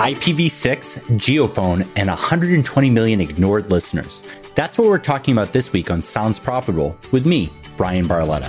IPv6, 0.00 1.02
JioPhone, 1.18 1.86
and 1.94 2.08
120 2.08 2.88
million 2.88 3.20
ignored 3.20 3.70
listeners. 3.70 4.22
That's 4.54 4.78
what 4.78 4.88
we're 4.88 4.96
talking 4.96 5.32
about 5.32 5.52
this 5.52 5.74
week 5.74 5.90
on 5.90 6.00
Sounds 6.00 6.38
Profitable 6.38 6.96
with 7.12 7.26
me, 7.26 7.52
Bryan 7.76 8.08
Barletta. 8.08 8.48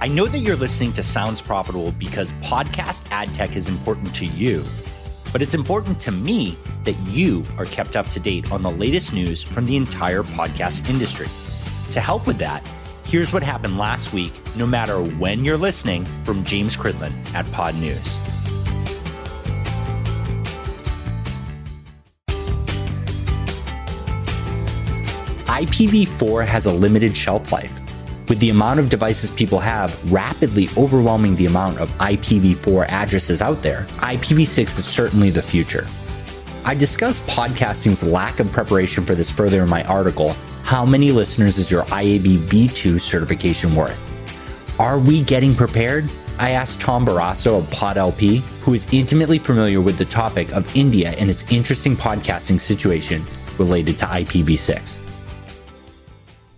I 0.00 0.08
know 0.08 0.26
that 0.26 0.40
you're 0.40 0.56
listening 0.56 0.92
to 0.94 1.04
Sounds 1.04 1.40
Profitable 1.40 1.92
because 1.92 2.32
podcast 2.42 3.04
ad 3.12 3.32
tech 3.36 3.54
is 3.54 3.68
important 3.68 4.12
to 4.16 4.26
you, 4.26 4.64
but 5.30 5.42
it's 5.42 5.54
important 5.54 6.00
to 6.00 6.10
me 6.10 6.58
that 6.82 6.96
you 7.06 7.44
are 7.56 7.66
kept 7.66 7.94
up 7.94 8.08
to 8.08 8.18
date 8.18 8.50
on 8.50 8.64
the 8.64 8.70
latest 8.72 9.12
news 9.12 9.44
from 9.44 9.64
the 9.64 9.76
entire 9.76 10.24
podcast 10.24 10.90
industry. 10.90 11.28
To 11.90 12.00
help 12.00 12.26
with 12.26 12.38
that, 12.38 12.66
here's 13.04 13.32
what 13.32 13.42
happened 13.42 13.78
last 13.78 14.12
week, 14.12 14.32
no 14.56 14.66
matter 14.66 15.02
when 15.02 15.44
you're 15.44 15.56
listening, 15.56 16.04
from 16.24 16.44
James 16.44 16.76
Cridland 16.76 17.14
at 17.34 17.46
Podnews. 17.46 18.18
IPv4 25.46 26.46
has 26.46 26.66
a 26.66 26.72
limited 26.72 27.16
shelf 27.16 27.50
life, 27.50 27.72
with 28.28 28.38
the 28.40 28.50
amount 28.50 28.78
of 28.78 28.90
devices 28.90 29.30
people 29.30 29.58
have 29.58 30.12
rapidly 30.12 30.68
overwhelming 30.76 31.34
the 31.36 31.46
amount 31.46 31.78
of 31.78 31.88
IPv4 31.92 32.86
addresses 32.88 33.40
out 33.40 33.62
there. 33.62 33.86
IPv6 34.00 34.78
is 34.78 34.84
certainly 34.84 35.30
the 35.30 35.40
future. 35.40 35.86
I 36.66 36.74
discuss 36.74 37.20
podcasting's 37.20 38.02
lack 38.02 38.38
of 38.38 38.52
preparation 38.52 39.06
for 39.06 39.14
this 39.14 39.30
further 39.30 39.62
in 39.62 39.68
my 39.70 39.82
article, 39.84 40.34
How 40.66 40.84
Many 40.84 41.12
Listeners 41.12 41.58
is 41.58 41.70
Your 41.70 41.84
IAB 41.84 42.38
V2 42.38 43.00
Certification 43.00 43.72
Worth? 43.72 44.00
Are 44.80 44.98
we 44.98 45.22
getting 45.22 45.54
prepared? 45.54 46.10
I 46.38 46.50
asked 46.50 46.80
Tom 46.80 47.06
Barasso 47.06 47.60
of 47.60 47.70
PodLP, 47.70 48.40
who 48.62 48.74
is 48.74 48.92
intimately 48.92 49.38
familiar 49.38 49.80
with 49.80 49.96
the 49.96 50.06
topic 50.06 50.50
of 50.50 50.76
India 50.76 51.10
and 51.18 51.30
its 51.30 51.48
interesting 51.52 51.94
podcasting 51.94 52.58
situation 52.58 53.24
related 53.58 53.96
to 54.00 54.06
IPv6. 54.06 54.98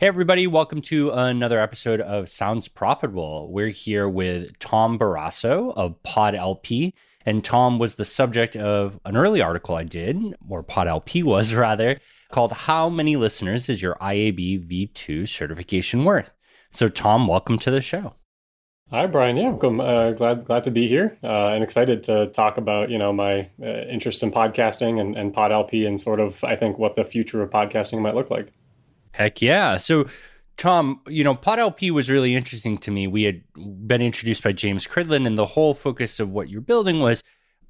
Hey, 0.00 0.06
everybody, 0.06 0.46
welcome 0.46 0.80
to 0.80 1.10
another 1.10 1.60
episode 1.60 2.00
of 2.00 2.30
Sounds 2.30 2.66
Profitable. 2.66 3.52
We're 3.52 3.68
here 3.68 4.08
with 4.08 4.58
Tom 4.58 4.98
Barasso 4.98 5.74
of 5.76 6.02
PodLP. 6.02 6.94
And 7.26 7.44
Tom 7.44 7.78
was 7.78 7.96
the 7.96 8.06
subject 8.06 8.56
of 8.56 8.98
an 9.04 9.14
early 9.14 9.42
article 9.42 9.74
I 9.74 9.84
did, 9.84 10.16
or 10.48 10.62
Pod 10.62 10.86
LP 10.86 11.22
was 11.22 11.52
rather, 11.54 12.00
called 12.30 12.52
How 12.52 12.88
Many 12.88 13.16
Listeners 13.16 13.68
is 13.68 13.82
Your 13.82 13.94
IAB 13.96 14.66
V2 14.66 15.28
Certification 15.28 16.04
Worth? 16.04 16.30
So, 16.70 16.88
Tom, 16.88 17.26
welcome 17.26 17.58
to 17.60 17.70
the 17.70 17.80
show. 17.80 18.14
Hi, 18.90 19.06
Bryan. 19.06 19.36
Yeah, 19.36 19.56
I'm 19.62 19.80
uh, 19.80 20.12
glad 20.12 20.44
glad 20.46 20.64
to 20.64 20.70
be 20.70 20.88
here 20.88 21.18
uh, 21.22 21.48
and 21.48 21.62
excited 21.62 22.02
to 22.04 22.28
talk 22.28 22.56
about 22.56 22.88
you 22.88 22.96
know 22.96 23.12
my 23.12 23.50
uh, 23.62 23.82
interest 23.82 24.22
in 24.22 24.30
podcasting 24.30 24.98
and, 24.98 25.14
and 25.14 25.34
PodLP 25.34 25.86
and 25.86 26.00
sort 26.00 26.20
of 26.20 26.42
I 26.42 26.56
think 26.56 26.78
what 26.78 26.96
the 26.96 27.04
future 27.04 27.42
of 27.42 27.50
podcasting 27.50 28.00
might 28.00 28.14
look 28.14 28.30
like. 28.30 28.50
Heck 29.12 29.42
yeah! 29.42 29.76
So 29.76 30.06
Tom, 30.56 31.02
you 31.06 31.22
know, 31.22 31.34
PodLP 31.34 31.90
was 31.90 32.08
really 32.08 32.34
interesting 32.34 32.78
to 32.78 32.90
me. 32.90 33.06
We 33.06 33.24
had 33.24 33.42
been 33.86 34.00
introduced 34.00 34.42
by 34.42 34.52
James 34.52 34.86
Cridland, 34.86 35.26
and 35.26 35.36
the 35.36 35.44
whole 35.44 35.74
focus 35.74 36.18
of 36.18 36.30
what 36.30 36.48
you're 36.48 36.62
building 36.62 37.00
was 37.00 37.22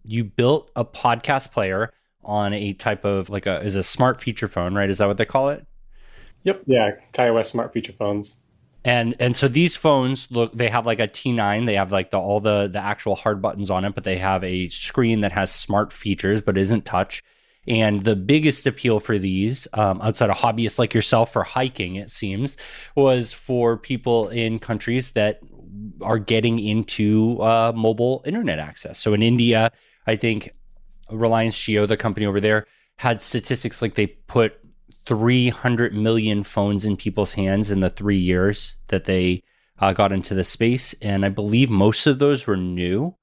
you 0.04 0.22
built 0.22 0.70
a 0.76 0.84
podcast 0.84 1.50
player 1.50 1.92
on 2.28 2.52
a 2.52 2.72
type 2.74 3.04
of 3.04 3.30
like 3.30 3.46
a 3.46 3.60
is 3.60 3.74
a 3.74 3.82
smart 3.82 4.20
feature 4.20 4.48
phone, 4.48 4.74
right? 4.74 4.88
Is 4.90 4.98
that 4.98 5.08
what 5.08 5.16
they 5.16 5.24
call 5.24 5.48
it? 5.48 5.66
Yep. 6.44 6.62
Yeah, 6.66 6.92
KaiOS 7.12 7.46
smart 7.46 7.72
feature 7.72 7.92
phones. 7.92 8.36
And 8.84 9.16
and 9.18 9.34
so 9.34 9.48
these 9.48 9.74
phones 9.74 10.30
look 10.30 10.52
they 10.56 10.68
have 10.68 10.86
like 10.86 11.00
a 11.00 11.08
T9, 11.08 11.66
they 11.66 11.74
have 11.74 11.90
like 11.90 12.10
the 12.10 12.18
all 12.18 12.40
the 12.40 12.68
the 12.68 12.80
actual 12.80 13.16
hard 13.16 13.42
buttons 13.42 13.70
on 13.70 13.84
it, 13.84 13.94
but 13.94 14.04
they 14.04 14.18
have 14.18 14.44
a 14.44 14.68
screen 14.68 15.22
that 15.22 15.32
has 15.32 15.50
smart 15.50 15.92
features 15.92 16.40
but 16.40 16.56
isn't 16.56 16.84
touch 16.84 17.22
and 17.68 18.02
the 18.02 18.16
biggest 18.16 18.66
appeal 18.66 18.98
for 18.98 19.18
these, 19.18 19.68
um, 19.74 20.00
outside 20.00 20.30
of 20.30 20.36
hobbyists 20.36 20.78
like 20.78 20.94
yourself 20.94 21.32
for 21.34 21.44
hiking, 21.44 21.96
it 21.96 22.10
seems, 22.10 22.56
was 22.96 23.34
for 23.34 23.76
people 23.76 24.30
in 24.30 24.58
countries 24.58 25.12
that 25.12 25.40
are 26.00 26.18
getting 26.18 26.58
into 26.58 27.40
uh, 27.42 27.72
mobile 27.76 28.22
internet 28.24 28.58
access. 28.58 28.98
So 28.98 29.12
in 29.12 29.22
India, 29.22 29.70
I 30.06 30.16
think 30.16 30.50
Reliance 31.10 31.56
Jio, 31.56 31.86
the 31.86 31.96
company 31.96 32.26
over 32.26 32.40
there, 32.40 32.66
had 32.96 33.22
statistics 33.22 33.80
like 33.80 33.94
they 33.94 34.06
put 34.06 34.58
300 35.06 35.94
million 35.94 36.42
phones 36.42 36.84
in 36.84 36.96
people's 36.96 37.32
hands 37.32 37.70
in 37.70 37.80
the 37.80 37.90
three 37.90 38.18
years 38.18 38.76
that 38.88 39.04
they 39.04 39.42
uh, 39.78 39.92
got 39.92 40.12
into 40.12 40.34
the 40.34 40.44
space. 40.44 40.94
And 41.00 41.24
I 41.24 41.28
believe 41.28 41.70
most 41.70 42.06
of 42.06 42.18
those 42.18 42.46
were 42.46 42.56
new. 42.56 43.14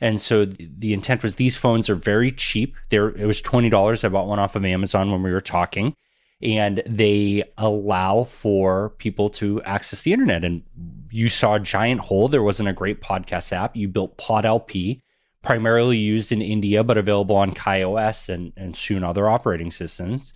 And 0.00 0.20
so 0.20 0.44
the 0.44 0.92
intent 0.92 1.22
was 1.22 1.36
these 1.36 1.56
phones 1.56 1.90
are 1.90 1.94
very 1.94 2.32
cheap. 2.32 2.74
There, 2.88 3.10
it 3.10 3.26
was 3.26 3.42
twenty 3.42 3.68
dollars. 3.68 4.02
I 4.02 4.08
bought 4.08 4.26
one 4.26 4.38
off 4.38 4.56
of 4.56 4.64
Amazon 4.64 5.10
when 5.10 5.22
we 5.22 5.30
were 5.30 5.42
talking, 5.42 5.94
and 6.40 6.82
they 6.86 7.44
allow 7.58 8.24
for 8.24 8.90
people 8.96 9.28
to 9.30 9.62
access 9.62 10.02
the 10.02 10.14
internet. 10.14 10.42
And 10.42 10.62
you 11.10 11.28
saw 11.28 11.54
a 11.54 11.60
giant 11.60 12.00
hole. 12.00 12.28
There 12.28 12.42
wasn't 12.42 12.70
a 12.70 12.74
great 12.74 13.02
podcast 13.02 13.52
app. 13.52 13.76
You 13.76 13.88
built 13.88 14.16
PodLP, 14.16 15.02
primarily 15.42 15.96
used 15.96 16.32
in 16.32 16.42
India, 16.42 16.84
but 16.84 16.98
available 16.98 17.36
on 17.36 17.52
KaiOS 17.52 18.28
and 18.28 18.52
and 18.56 18.76
soon 18.76 19.04
other 19.04 19.28
operating 19.28 19.70
systems. 19.70 20.34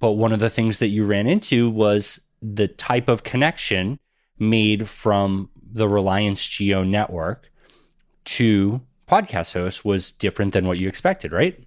But 0.00 0.12
one 0.12 0.32
of 0.32 0.40
the 0.40 0.50
things 0.50 0.78
that 0.78 0.88
you 0.88 1.04
ran 1.04 1.26
into 1.26 1.70
was 1.70 2.20
the 2.42 2.68
type 2.68 3.08
of 3.08 3.22
connection 3.22 3.98
made 4.38 4.88
from 4.88 5.48
the 5.72 5.88
Reliance 5.88 6.46
Jio 6.46 6.86
network 6.86 7.50
to 8.24 8.80
podcast 9.08 9.54
hosts 9.54 9.84
was 9.84 10.12
different 10.12 10.52
than 10.52 10.66
what 10.66 10.78
you 10.78 10.88
expected, 10.88 11.32
right? 11.32 11.62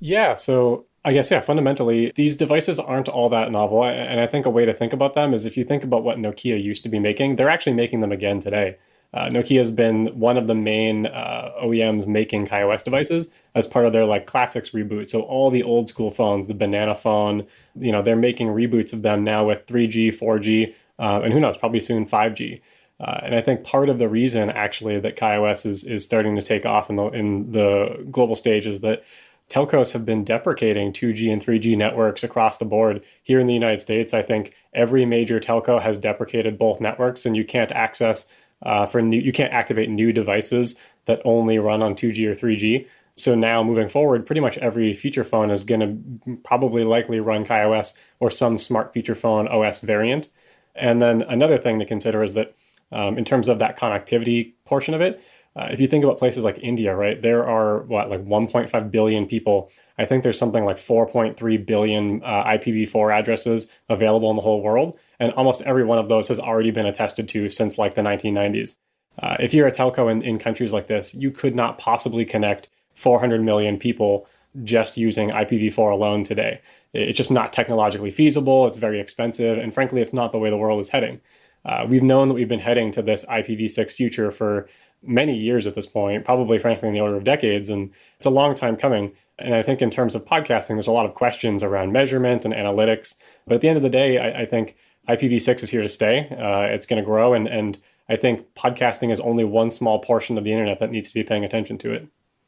Yeah. 0.00 0.34
So 0.34 0.86
I 1.04 1.12
guess, 1.12 1.30
yeah, 1.30 1.40
fundamentally, 1.40 2.12
these 2.14 2.36
devices 2.36 2.78
aren't 2.78 3.08
all 3.08 3.28
that 3.30 3.50
novel. 3.50 3.84
And 3.84 4.20
I 4.20 4.26
think 4.26 4.46
a 4.46 4.50
way 4.50 4.64
to 4.64 4.72
think 4.72 4.92
about 4.92 5.14
them 5.14 5.34
is 5.34 5.44
if 5.44 5.56
you 5.56 5.64
think 5.64 5.82
about 5.82 6.04
what 6.04 6.18
Nokia 6.18 6.62
used 6.62 6.84
to 6.84 6.88
be 6.88 7.00
making, 7.00 7.36
they're 7.36 7.48
actually 7.48 7.72
making 7.72 8.00
them 8.00 8.12
again 8.12 8.38
today. 8.38 8.76
Uh, 9.14 9.28
Nokia 9.28 9.58
has 9.58 9.70
been 9.70 10.06
one 10.18 10.38
of 10.38 10.46
the 10.46 10.54
main 10.54 11.06
uh, 11.06 11.50
OEMs 11.62 12.06
making 12.06 12.46
KaiOS 12.46 12.82
devices 12.82 13.30
as 13.54 13.66
part 13.66 13.84
of 13.84 13.92
their 13.92 14.06
like 14.06 14.26
classics 14.26 14.70
reboot. 14.70 15.10
So 15.10 15.22
all 15.22 15.50
the 15.50 15.62
old 15.62 15.88
school 15.88 16.10
phones, 16.10 16.48
the 16.48 16.54
banana 16.54 16.94
phone, 16.94 17.46
you 17.74 17.92
know, 17.92 18.00
they're 18.00 18.16
making 18.16 18.48
reboots 18.48 18.92
of 18.92 19.02
them 19.02 19.22
now 19.22 19.46
with 19.46 19.66
3G, 19.66 20.08
4G, 20.08 20.74
uh, 20.98 21.20
and 21.22 21.32
who 21.32 21.40
knows, 21.40 21.58
probably 21.58 21.80
soon 21.80 22.06
5G. 22.06 22.60
Uh, 23.00 23.20
and 23.24 23.34
I 23.34 23.40
think 23.40 23.64
part 23.64 23.88
of 23.88 23.98
the 23.98 24.08
reason 24.08 24.50
actually 24.50 24.98
that 25.00 25.16
KaiOS 25.16 25.66
is 25.66 25.84
is 25.84 26.04
starting 26.04 26.36
to 26.36 26.42
take 26.42 26.64
off 26.64 26.88
in 26.88 26.96
the 26.96 27.06
in 27.08 27.50
the 27.50 28.06
global 28.10 28.36
stage 28.36 28.66
is 28.66 28.80
that 28.80 29.02
telcos 29.48 29.92
have 29.92 30.06
been 30.06 30.24
deprecating 30.24 30.92
2G 30.92 31.32
and 31.32 31.44
3G 31.44 31.76
networks 31.76 32.22
across 32.22 32.58
the 32.58 32.64
board. 32.64 33.04
Here 33.24 33.40
in 33.40 33.46
the 33.46 33.54
United 33.54 33.80
States, 33.80 34.14
I 34.14 34.22
think 34.22 34.54
every 34.72 35.04
major 35.04 35.40
telco 35.40 35.82
has 35.82 35.98
deprecated 35.98 36.56
both 36.56 36.80
networks, 36.80 37.26
and 37.26 37.36
you 37.36 37.44
can't 37.44 37.72
access 37.72 38.28
uh, 38.62 38.86
for 38.86 39.02
new 39.02 39.18
you 39.18 39.32
can't 39.32 39.52
activate 39.52 39.90
new 39.90 40.12
devices 40.12 40.78
that 41.06 41.20
only 41.24 41.58
run 41.58 41.82
on 41.82 41.94
2G 41.94 42.26
or 42.26 42.34
3G. 42.34 42.86
So 43.16 43.34
now 43.34 43.62
moving 43.62 43.88
forward, 43.88 44.24
pretty 44.24 44.40
much 44.40 44.56
every 44.58 44.92
feature 44.94 45.24
phone 45.24 45.50
is 45.50 45.64
going 45.64 45.80
to 45.80 46.36
probably 46.44 46.84
likely 46.84 47.20
run 47.20 47.44
KaiOS 47.44 47.98
or 48.20 48.30
some 48.30 48.56
smart 48.56 48.94
feature 48.94 49.14
phone 49.14 49.48
OS 49.48 49.80
variant. 49.80 50.28
And 50.74 51.02
then 51.02 51.22
another 51.22 51.58
thing 51.58 51.78
to 51.78 51.84
consider 51.84 52.22
is 52.22 52.32
that 52.32 52.54
um, 52.92 53.18
in 53.18 53.24
terms 53.24 53.48
of 53.48 53.58
that 53.58 53.78
connectivity 53.78 54.52
portion 54.64 54.94
of 54.94 55.00
it. 55.00 55.22
Uh, 55.54 55.68
if 55.70 55.80
you 55.80 55.86
think 55.86 56.02
about 56.02 56.18
places 56.18 56.44
like 56.44 56.58
India, 56.62 56.94
right, 56.94 57.20
there 57.20 57.46
are 57.46 57.82
what 57.82 58.08
like 58.08 58.24
1.5 58.24 58.90
billion 58.90 59.26
people. 59.26 59.70
I 59.98 60.06
think 60.06 60.22
there's 60.22 60.38
something 60.38 60.64
like 60.64 60.78
4.3 60.78 61.66
billion 61.66 62.22
uh, 62.22 62.44
IPv4 62.44 63.12
addresses 63.12 63.70
available 63.90 64.30
in 64.30 64.36
the 64.36 64.42
whole 64.42 64.62
world, 64.62 64.98
and 65.22 65.32
almost 65.34 65.62
every 65.62 65.84
one 65.84 65.98
of 65.98 66.08
those 66.08 66.26
has 66.26 66.40
already 66.40 66.72
been 66.72 66.84
attested 66.84 67.28
to 67.28 67.48
since 67.48 67.78
like 67.78 67.94
the 67.94 68.02
1990s. 68.02 68.76
Uh, 69.22 69.36
if 69.38 69.54
you're 69.54 69.68
a 69.68 69.72
telco 69.72 70.10
in, 70.10 70.20
in 70.22 70.36
countries 70.36 70.72
like 70.72 70.88
this, 70.88 71.14
you 71.14 71.30
could 71.30 71.54
not 71.54 71.78
possibly 71.78 72.24
connect 72.24 72.68
400 72.96 73.40
million 73.40 73.78
people 73.78 74.26
just 74.64 74.96
using 74.96 75.30
IPv4 75.30 75.92
alone 75.92 76.24
today. 76.24 76.60
It's 76.92 77.16
just 77.16 77.30
not 77.30 77.52
technologically 77.52 78.10
feasible. 78.10 78.66
It's 78.66 78.78
very 78.78 78.98
expensive, 78.98 79.58
and 79.58 79.72
frankly, 79.72 80.00
it's 80.00 80.12
not 80.12 80.32
the 80.32 80.38
way 80.38 80.50
the 80.50 80.56
world 80.56 80.80
is 80.80 80.88
heading. 80.88 81.20
Uh, 81.64 81.86
we've 81.88 82.02
known 82.02 82.26
that 82.26 82.34
we've 82.34 82.48
been 82.48 82.58
heading 82.58 82.90
to 82.90 83.00
this 83.00 83.24
IPv6 83.26 83.92
future 83.92 84.32
for 84.32 84.68
many 85.04 85.36
years 85.36 85.68
at 85.68 85.76
this 85.76 85.86
point, 85.86 86.24
probably, 86.24 86.58
frankly, 86.58 86.88
in 86.88 86.94
the 86.94 87.00
order 87.00 87.16
of 87.16 87.22
decades. 87.22 87.70
And 87.70 87.90
it's 88.16 88.26
a 88.26 88.30
long 88.30 88.54
time 88.54 88.76
coming. 88.76 89.12
And 89.38 89.54
I 89.54 89.62
think 89.62 89.80
in 89.82 89.90
terms 89.90 90.16
of 90.16 90.24
podcasting, 90.24 90.74
there's 90.74 90.88
a 90.88 90.92
lot 90.92 91.06
of 91.06 91.14
questions 91.14 91.62
around 91.62 91.92
measurement 91.92 92.44
and 92.44 92.52
analytics. 92.52 93.16
But 93.46 93.54
at 93.54 93.60
the 93.60 93.68
end 93.68 93.76
of 93.76 93.84
the 93.84 93.88
day, 93.88 94.18
I, 94.18 94.42
I 94.42 94.46
think 94.46 94.76
IPv6 95.08 95.62
is 95.62 95.70
here 95.70 95.82
to 95.82 95.88
stay. 95.88 96.28
Uh, 96.30 96.72
it's 96.72 96.86
going 96.86 97.02
to 97.02 97.04
grow. 97.04 97.34
And, 97.34 97.46
and 97.48 97.78
I 98.08 98.16
think 98.16 98.54
podcasting 98.54 99.12
is 99.12 99.20
only 99.20 99.44
one 99.44 99.70
small 99.70 99.98
portion 99.98 100.38
of 100.38 100.44
the 100.44 100.52
internet 100.52 100.80
that 100.80 100.90
needs 100.90 101.08
to 101.08 101.14
be 101.14 101.24
paying 101.24 101.44
attention 101.44 101.78
to 101.78 101.92
it. 101.92 102.06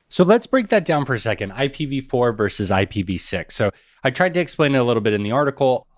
So 0.08 0.22
let's 0.22 0.46
break 0.46 0.68
that 0.68 0.84
down 0.84 1.04
for 1.04 1.14
a 1.14 1.18
second 1.18 1.52
IPv4 1.52 2.36
versus 2.36 2.70
IPv6. 2.70 3.50
So 3.52 3.70
I 4.04 4.10
tried 4.10 4.34
to 4.34 4.40
explain 4.40 4.74
it 4.74 4.78
a 4.78 4.84
little 4.84 5.00
bit 5.00 5.12
in 5.12 5.22
the 5.22 5.32
article 5.32 5.88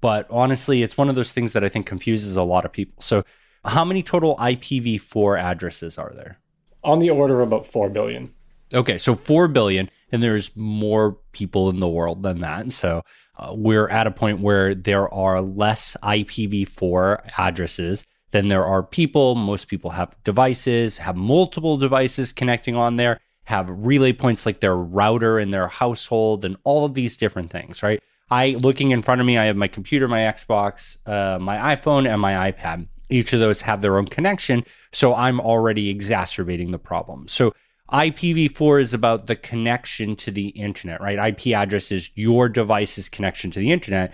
but 0.00 0.26
honestly, 0.30 0.82
it's 0.82 0.96
one 0.96 1.08
of 1.08 1.14
those 1.14 1.32
things 1.32 1.52
that 1.52 1.64
I 1.64 1.68
think 1.68 1.86
confuses 1.86 2.36
a 2.36 2.42
lot 2.42 2.64
of 2.64 2.72
people. 2.72 3.02
So, 3.02 3.24
how 3.64 3.84
many 3.84 4.02
total 4.02 4.36
IPv4 4.36 5.40
addresses 5.40 5.98
are 5.98 6.12
there? 6.14 6.38
On 6.84 7.00
the 7.00 7.10
order 7.10 7.40
of 7.40 7.48
about 7.48 7.66
4 7.66 7.88
billion. 7.90 8.32
Okay, 8.72 8.98
so 8.98 9.14
4 9.14 9.48
billion, 9.48 9.90
and 10.12 10.22
there's 10.22 10.54
more 10.56 11.18
people 11.32 11.68
in 11.68 11.80
the 11.80 11.88
world 11.88 12.22
than 12.22 12.40
that. 12.40 12.70
So, 12.72 13.02
we're 13.52 13.88
at 13.88 14.06
a 14.06 14.10
point 14.10 14.40
where 14.40 14.74
there 14.74 15.12
are 15.12 15.40
less 15.40 15.96
IPv4 16.02 17.30
addresses 17.38 18.06
than 18.30 18.48
there 18.48 18.64
are 18.64 18.82
people. 18.82 19.34
Most 19.34 19.68
people 19.68 19.90
have 19.90 20.16
devices, 20.24 20.98
have 20.98 21.16
multiple 21.16 21.76
devices 21.76 22.32
connecting 22.32 22.76
on 22.76 22.96
there, 22.96 23.20
have 23.44 23.70
relay 23.70 24.12
points 24.12 24.46
like 24.46 24.60
their 24.60 24.76
router 24.76 25.38
in 25.38 25.50
their 25.50 25.68
household, 25.68 26.44
and 26.44 26.56
all 26.64 26.84
of 26.84 26.94
these 26.94 27.16
different 27.16 27.50
things, 27.50 27.82
right? 27.82 28.02
I 28.30 28.50
looking 28.50 28.90
in 28.90 29.02
front 29.02 29.20
of 29.20 29.26
me, 29.26 29.38
I 29.38 29.44
have 29.44 29.56
my 29.56 29.68
computer, 29.68 30.08
my 30.08 30.20
Xbox, 30.20 30.98
uh, 31.06 31.38
my 31.38 31.76
iPhone, 31.76 32.10
and 32.10 32.20
my 32.20 32.50
iPad. 32.50 32.88
Each 33.08 33.32
of 33.32 33.38
those 33.38 33.60
have 33.60 33.82
their 33.82 33.98
own 33.98 34.06
connection, 34.06 34.64
so 34.90 35.14
I'm 35.14 35.40
already 35.40 35.90
exacerbating 35.90 36.72
the 36.72 36.78
problem. 36.78 37.28
So 37.28 37.54
IPv4 37.92 38.80
is 38.80 38.94
about 38.94 39.26
the 39.26 39.36
connection 39.36 40.16
to 40.16 40.30
the 40.30 40.48
internet, 40.48 41.00
right? 41.00 41.28
IP 41.28 41.54
address 41.54 41.92
is 41.92 42.10
your 42.14 42.48
device's 42.48 43.08
connection 43.08 43.50
to 43.52 43.60
the 43.60 43.70
internet. 43.70 44.12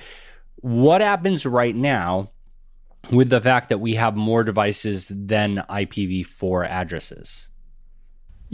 What 0.57 1.01
happens 1.01 1.47
right 1.47 1.75
now 1.75 2.31
with 3.11 3.31
the 3.31 3.41
fact 3.41 3.71
that 3.71 3.79
we 3.79 3.95
have 3.95 4.15
more 4.15 4.45
devices 4.45 5.11
than 5.15 5.65
IPv4 5.69 6.69
addresses? 6.69 7.49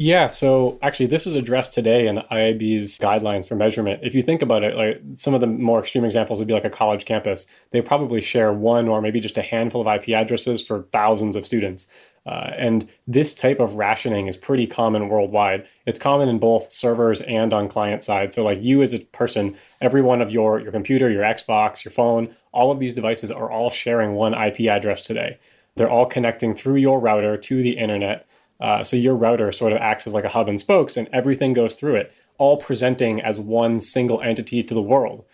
Yeah, 0.01 0.29
so 0.29 0.79
actually, 0.81 1.07
this 1.07 1.27
is 1.27 1.35
addressed 1.35 1.73
today 1.73 2.07
in 2.07 2.19
IAB's 2.31 3.01
guidelines 3.01 3.49
for 3.49 3.57
measurement. 3.57 3.99
If 4.05 4.15
you 4.15 4.23
think 4.23 4.43
about 4.43 4.63
it, 4.63 4.77
like 4.77 5.03
some 5.17 5.35
of 5.35 5.41
the 5.41 5.49
more 5.49 5.81
extreme 5.81 6.05
examples 6.05 6.39
would 6.39 6.47
be 6.47 6.55
like 6.55 6.65
a 6.65 6.71
college 6.71 7.05
campus. 7.05 7.49
They 7.73 7.83
probably 7.83 8.21
share 8.21 8.53
one 8.53 8.87
or 8.87 9.03
maybe 9.03 9.19
just 9.19 9.37
a 9.37 9.43
handful 9.43 9.81
of 9.81 9.89
IP 9.89 10.11
addresses 10.11 10.63
for 10.63 10.85
thousands 10.93 11.35
of 11.35 11.45
students. 11.45 11.89
Uh, 12.29 12.53
and 12.59 12.87
this 13.07 13.33
type 13.33 13.59
of 13.59 13.77
rationing 13.77 14.27
is 14.27 14.37
pretty 14.37 14.67
common 14.67 15.09
worldwide. 15.09 15.67
It's 15.87 15.99
common 15.99 16.29
in 16.29 16.39
both 16.39 16.73
servers 16.73 17.23
and 17.23 17.55
on 17.55 17.69
client 17.69 18.05
side. 18.05 18.35
So, 18.35 18.45
like 18.45 18.63
you 18.63 18.83
as 18.83 18.93
a 18.93 18.99
person, 18.99 19.57
every 19.81 20.03
one 20.03 20.21
of 20.21 20.31
your 20.31 20.61
your 20.61 20.73
computer, 20.73 21.09
your 21.09 21.25
Xbox, 21.25 21.85
your 21.85 21.93
phone, 21.93 22.35
all 22.53 22.71
of 22.71 22.79
these 22.79 22.95
devices 22.95 23.31
are 23.31 23.51
all 23.51 23.71
sharing 23.71 24.13
one 24.13 24.35
IP 24.35 24.69
address 24.69 25.03
today. 25.03 25.39
They're 25.77 25.91
all 25.91 26.07
connecting 26.07 26.55
through 26.55 26.77
your 26.77 27.01
router 27.01 27.37
to 27.39 27.63
the 27.63 27.79
internet 27.79 28.29
uh, 28.61 28.83
so 28.83 28.97
your 28.97 29.15
router 29.15 29.53
sort 29.53 29.73
of 29.73 29.79
acts 29.79 30.07
as 30.07 30.15
like 30.15 30.25
a 30.25 30.29
hub 30.29 30.49
and 30.49 30.61
spokes, 30.61 30.97
and 30.97 31.09
everything 31.13 31.53
goes 31.53 31.75
through 31.75 31.97
it, 31.97 32.13
all 32.39 32.57
presenting 32.57 33.21
as 33.21 33.41
one 33.41 33.81
single 33.81 34.21
entity 34.21 34.63
to 34.63 34.75
the 34.75 34.83
world. 34.83 35.25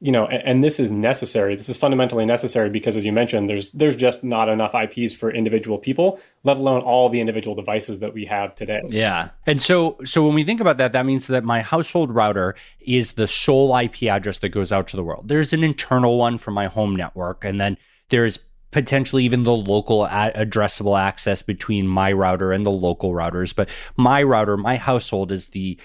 You 0.00 0.12
know, 0.12 0.26
and, 0.26 0.42
and, 0.42 0.64
this 0.64 0.78
is 0.78 0.90
necessary. 0.90 1.54
This 1.54 1.68
is 1.68 1.78
fundamentally 1.78 2.26
necessary 2.26 2.68
because, 2.68 2.96
as 2.96 3.06
you 3.06 3.12
mentioned, 3.12 3.48
there's 3.48 3.70
there's 3.70 3.96
just 3.96 4.22
not 4.22 4.48
enough 4.48 4.74
IPs 4.74 5.14
for 5.14 5.30
individual 5.30 5.78
people, 5.78 6.20
let 6.42 6.56
alone 6.58 6.82
all 6.82 7.08
the 7.08 7.20
individual 7.20 7.54
devices 7.54 8.00
that 8.00 8.12
we 8.12 8.26
have 8.26 8.54
today. 8.54 8.82
Yeah, 8.88 9.30
and 9.46 9.62
so 9.62 9.96
so 10.04 10.26
when 10.26 10.34
we 10.34 10.44
think 10.44 10.60
about 10.60 10.78
that, 10.78 10.92
that 10.92 11.06
means 11.06 11.28
that 11.28 11.44
my 11.44 11.62
household 11.62 12.14
router 12.14 12.54
is 12.80 13.14
the 13.14 13.26
sole 13.26 13.74
IP 13.76 14.02
address 14.04 14.38
that 14.38 14.50
goes 14.50 14.72
out 14.72 14.88
to 14.88 14.96
the 14.96 15.04
world. 15.04 15.28
There's 15.28 15.52
an 15.52 15.64
internal 15.64 16.18
one 16.18 16.38
for 16.38 16.50
my 16.50 16.66
home 16.66 16.96
network, 16.96 17.44
and 17.44 17.60
then 17.60 17.78
there's 18.10 18.40
potentially 18.74 19.24
even 19.24 19.44
the 19.44 19.54
local 19.54 20.04
addressable 20.04 21.00
access 21.00 21.42
between 21.42 21.86
my 21.86 22.10
router 22.10 22.50
and 22.50 22.66
the 22.66 22.72
local 22.72 23.12
routers. 23.12 23.54
But 23.54 23.70
my 23.96 24.20
router, 24.24 24.56
my 24.56 24.76
household 24.76 25.30
is 25.30 25.50
the 25.50 25.78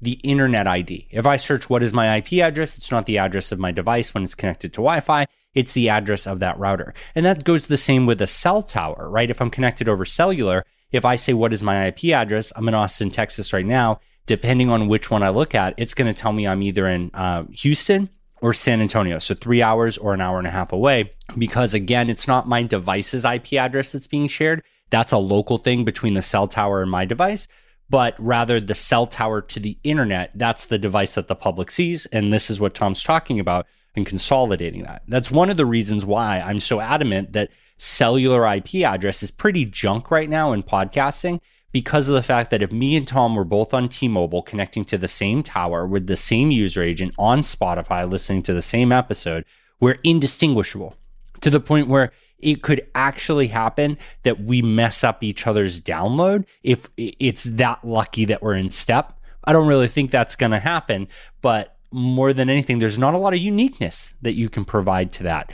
the 0.00 0.12
internet 0.22 0.66
ID. 0.66 1.08
If 1.10 1.26
I 1.26 1.36
search 1.36 1.70
what 1.70 1.82
is 1.82 1.92
my 1.92 2.16
IP 2.16 2.34
address, 2.34 2.76
it's 2.76 2.90
not 2.90 3.06
the 3.06 3.18
address 3.18 3.52
of 3.52 3.58
my 3.58 3.70
device 3.70 4.12
when 4.12 4.24
it's 4.24 4.34
connected 4.34 4.72
to 4.74 4.82
Wi-Fi. 4.82 5.26
It's 5.54 5.72
the 5.72 5.88
address 5.88 6.26
of 6.26 6.40
that 6.40 6.58
router. 6.58 6.94
And 7.14 7.24
that 7.24 7.44
goes 7.44 7.66
the 7.66 7.76
same 7.76 8.06
with 8.06 8.20
a 8.20 8.26
cell 8.26 8.62
tower, 8.62 9.08
right? 9.08 9.30
If 9.30 9.40
I'm 9.40 9.50
connected 9.50 9.88
over 9.88 10.04
cellular, 10.04 10.64
if 10.92 11.04
I 11.04 11.16
say 11.16 11.32
what 11.32 11.52
is 11.52 11.62
my 11.62 11.86
IP 11.86 12.06
address, 12.06 12.52
I'm 12.54 12.68
in 12.68 12.74
Austin, 12.74 13.10
Texas 13.10 13.52
right 13.52 13.66
now. 13.66 14.00
Depending 14.26 14.70
on 14.70 14.88
which 14.88 15.10
one 15.10 15.22
I 15.22 15.28
look 15.28 15.54
at, 15.54 15.74
it's 15.76 15.94
going 15.94 16.12
to 16.12 16.18
tell 16.18 16.32
me 16.32 16.46
I'm 16.46 16.62
either 16.62 16.88
in 16.88 17.10
uh, 17.12 17.44
Houston 17.52 18.08
or 18.40 18.54
San 18.54 18.80
Antonio. 18.80 19.18
So 19.18 19.34
three 19.34 19.62
hours 19.62 19.98
or 19.98 20.14
an 20.14 20.20
hour 20.20 20.38
and 20.38 20.46
a 20.46 20.50
half 20.50 20.72
away. 20.72 21.12
Because 21.36 21.74
again, 21.74 22.08
it's 22.08 22.28
not 22.28 22.48
my 22.48 22.62
device's 22.62 23.24
IP 23.24 23.54
address 23.54 23.92
that's 23.92 24.06
being 24.06 24.28
shared. 24.28 24.62
That's 24.90 25.12
a 25.12 25.18
local 25.18 25.58
thing 25.58 25.84
between 25.84 26.14
the 26.14 26.22
cell 26.22 26.46
tower 26.46 26.82
and 26.82 26.90
my 26.90 27.04
device. 27.04 27.48
But 27.90 28.14
rather, 28.18 28.60
the 28.60 28.74
cell 28.74 29.06
tower 29.06 29.40
to 29.42 29.60
the 29.60 29.78
internet, 29.84 30.30
that's 30.34 30.66
the 30.66 30.78
device 30.78 31.14
that 31.14 31.28
the 31.28 31.34
public 31.34 31.70
sees. 31.70 32.06
And 32.06 32.32
this 32.32 32.50
is 32.50 32.60
what 32.60 32.74
Tom's 32.74 33.02
talking 33.02 33.38
about 33.38 33.66
and 33.94 34.06
consolidating 34.06 34.82
that. 34.82 35.02
That's 35.06 35.30
one 35.30 35.50
of 35.50 35.56
the 35.56 35.66
reasons 35.66 36.04
why 36.04 36.40
I'm 36.40 36.60
so 36.60 36.80
adamant 36.80 37.32
that 37.32 37.50
cellular 37.76 38.46
IP 38.54 38.76
address 38.76 39.22
is 39.22 39.30
pretty 39.30 39.64
junk 39.64 40.10
right 40.10 40.28
now 40.28 40.52
in 40.52 40.62
podcasting 40.62 41.40
because 41.72 42.08
of 42.08 42.14
the 42.14 42.22
fact 42.22 42.50
that 42.50 42.62
if 42.62 42.70
me 42.70 42.96
and 42.96 43.06
Tom 43.06 43.34
were 43.34 43.44
both 43.44 43.74
on 43.74 43.88
T 43.88 44.06
Mobile 44.06 44.42
connecting 44.42 44.84
to 44.86 44.96
the 44.96 45.08
same 45.08 45.42
tower 45.42 45.86
with 45.86 46.06
the 46.06 46.16
same 46.16 46.50
user 46.50 46.82
agent 46.82 47.14
on 47.18 47.40
Spotify 47.40 48.08
listening 48.08 48.42
to 48.44 48.54
the 48.54 48.62
same 48.62 48.92
episode, 48.92 49.44
we're 49.80 49.98
indistinguishable 50.04 50.96
to 51.40 51.50
the 51.50 51.60
point 51.60 51.88
where 51.88 52.12
it 52.44 52.62
could 52.62 52.86
actually 52.94 53.48
happen 53.48 53.98
that 54.22 54.40
we 54.40 54.62
mess 54.62 55.02
up 55.02 55.24
each 55.24 55.46
other's 55.46 55.80
download 55.80 56.44
if 56.62 56.88
it's 56.96 57.44
that 57.44 57.84
lucky 57.84 58.26
that 58.26 58.42
we're 58.42 58.54
in 58.54 58.70
step. 58.70 59.18
I 59.44 59.52
don't 59.52 59.66
really 59.66 59.88
think 59.88 60.10
that's 60.10 60.36
going 60.36 60.52
to 60.52 60.58
happen, 60.58 61.08
but 61.42 61.76
more 61.90 62.32
than 62.32 62.50
anything, 62.50 62.78
there's 62.78 62.98
not 62.98 63.14
a 63.14 63.18
lot 63.18 63.34
of 63.34 63.40
uniqueness 63.40 64.14
that 64.22 64.34
you 64.34 64.48
can 64.48 64.64
provide 64.64 65.12
to 65.12 65.22
that. 65.24 65.52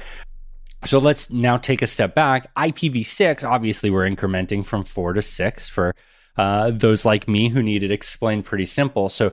So 0.85 0.99
let's 0.99 1.31
now 1.31 1.59
take 1.59 1.83
a 1.83 1.87
step 1.87 2.15
back. 2.15 2.53
IPv6, 2.55 3.49
obviously, 3.49 3.91
we're 3.91 4.09
incrementing 4.09 4.65
from 4.65 4.83
four 4.83 5.13
to 5.13 5.23
six 5.23 5.69
for 5.69 5.95
uh, 6.37 6.71
those 6.71 7.05
like 7.05 7.29
me 7.29 7.51
who 7.51 7.63
need 7.63 7.83
it 7.83 7.91
explained 7.91 8.47
pretty 8.47 8.65
simple. 8.65 9.09
So, 9.09 9.33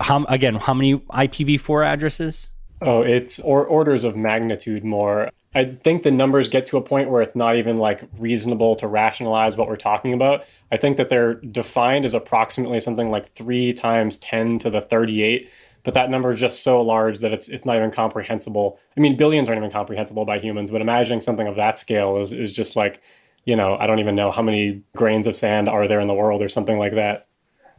how, 0.00 0.24
again, 0.24 0.56
how 0.56 0.74
many 0.74 0.98
IPv4 0.98 1.86
addresses? 1.86 2.48
Oh, 2.82 3.00
it's 3.00 3.38
or 3.40 3.64
orders 3.64 4.04
of 4.04 4.16
magnitude 4.16 4.84
more. 4.84 5.30
I 5.54 5.64
think 5.66 6.02
the 6.02 6.10
numbers 6.10 6.48
get 6.48 6.64
to 6.66 6.78
a 6.78 6.82
point 6.82 7.10
where 7.10 7.20
it's 7.20 7.36
not 7.36 7.56
even 7.56 7.78
like 7.78 8.08
reasonable 8.18 8.74
to 8.76 8.86
rationalize 8.86 9.56
what 9.56 9.68
we're 9.68 9.76
talking 9.76 10.14
about. 10.14 10.44
I 10.70 10.78
think 10.78 10.96
that 10.96 11.10
they're 11.10 11.34
defined 11.34 12.06
as 12.06 12.14
approximately 12.14 12.80
something 12.80 13.10
like 13.10 13.34
three 13.34 13.74
times 13.74 14.16
10 14.18 14.60
to 14.60 14.70
the 14.70 14.80
38, 14.80 15.50
but 15.84 15.94
that 15.94 16.08
number 16.08 16.30
is 16.30 16.40
just 16.40 16.62
so 16.62 16.80
large 16.80 17.18
that 17.18 17.32
it's 17.32 17.48
it's 17.48 17.66
not 17.66 17.76
even 17.76 17.90
comprehensible. 17.90 18.80
I 18.96 19.00
mean, 19.00 19.16
billions 19.16 19.48
aren't 19.48 19.58
even 19.58 19.70
comprehensible 19.70 20.24
by 20.24 20.38
humans, 20.38 20.70
but 20.70 20.80
imagining 20.80 21.20
something 21.20 21.46
of 21.46 21.56
that 21.56 21.78
scale 21.78 22.18
is 22.18 22.32
is 22.32 22.54
just 22.54 22.76
like 22.76 23.02
you 23.44 23.56
know, 23.56 23.76
I 23.76 23.86
don't 23.86 23.98
even 23.98 24.14
know 24.14 24.30
how 24.30 24.42
many 24.42 24.82
grains 24.94 25.26
of 25.26 25.36
sand 25.36 25.68
are 25.68 25.88
there 25.88 26.00
in 26.00 26.08
the 26.08 26.14
world 26.14 26.42
or 26.42 26.48
something 26.48 26.78
like 26.78 26.94
that. 26.94 27.26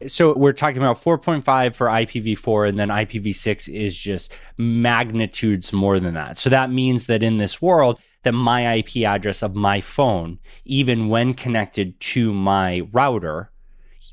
So 0.06 0.36
we're 0.36 0.52
talking 0.52 0.78
about 0.78 1.02
4.5 1.02 1.74
for 1.74 1.86
IPv4 1.86 2.68
and 2.68 2.78
then 2.78 2.88
IPv6 2.88 3.72
is 3.72 3.96
just 3.96 4.32
magnitudes 4.56 5.72
more 5.72 6.00
than 6.00 6.14
that. 6.14 6.36
So 6.38 6.50
that 6.50 6.70
means 6.70 7.06
that 7.06 7.22
in 7.22 7.36
this 7.38 7.62
world 7.62 7.98
that 8.22 8.32
my 8.32 8.74
IP 8.76 8.98
address 9.06 9.42
of 9.42 9.54
my 9.54 9.80
phone, 9.80 10.38
even 10.64 11.08
when 11.08 11.34
connected 11.34 11.98
to 12.00 12.32
my 12.32 12.86
router, 12.92 13.50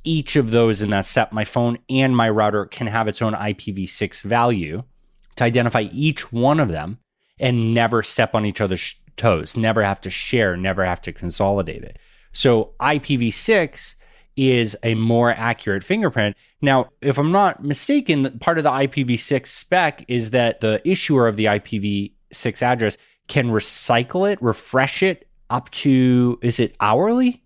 each 0.03 0.35
of 0.35 0.51
those 0.51 0.81
in 0.81 0.89
that 0.89 1.05
step, 1.05 1.31
my 1.31 1.45
phone 1.45 1.77
and 1.89 2.15
my 2.15 2.29
router 2.29 2.65
can 2.65 2.87
have 2.87 3.07
its 3.07 3.21
own 3.21 3.33
IPv6 3.33 4.21
value 4.23 4.83
to 5.35 5.43
identify 5.43 5.81
each 5.91 6.31
one 6.31 6.59
of 6.59 6.69
them 6.69 6.99
and 7.39 7.73
never 7.73 8.03
step 8.03 8.35
on 8.35 8.45
each 8.45 8.61
other's 8.61 8.95
toes, 9.17 9.57
never 9.57 9.83
have 9.83 10.01
to 10.01 10.09
share, 10.09 10.57
never 10.57 10.85
have 10.85 11.01
to 11.01 11.11
consolidate 11.11 11.83
it. 11.83 11.97
So 12.33 12.73
IPv6 12.79 13.95
is 14.35 14.77
a 14.83 14.95
more 14.95 15.31
accurate 15.31 15.83
fingerprint. 15.83 16.35
Now, 16.61 16.89
if 17.01 17.17
I'm 17.17 17.31
not 17.31 17.63
mistaken, 17.63 18.39
part 18.39 18.57
of 18.57 18.63
the 18.63 18.71
IPv6 18.71 19.47
spec 19.47 20.05
is 20.07 20.31
that 20.31 20.61
the 20.61 20.81
issuer 20.87 21.27
of 21.27 21.35
the 21.35 21.45
IPv6 21.45 22.61
address 22.61 22.97
can 23.27 23.49
recycle 23.49 24.31
it, 24.31 24.41
refresh 24.41 25.03
it 25.03 25.27
up 25.49 25.69
to, 25.71 26.39
is 26.41 26.59
it 26.59 26.75
hourly? 26.79 27.43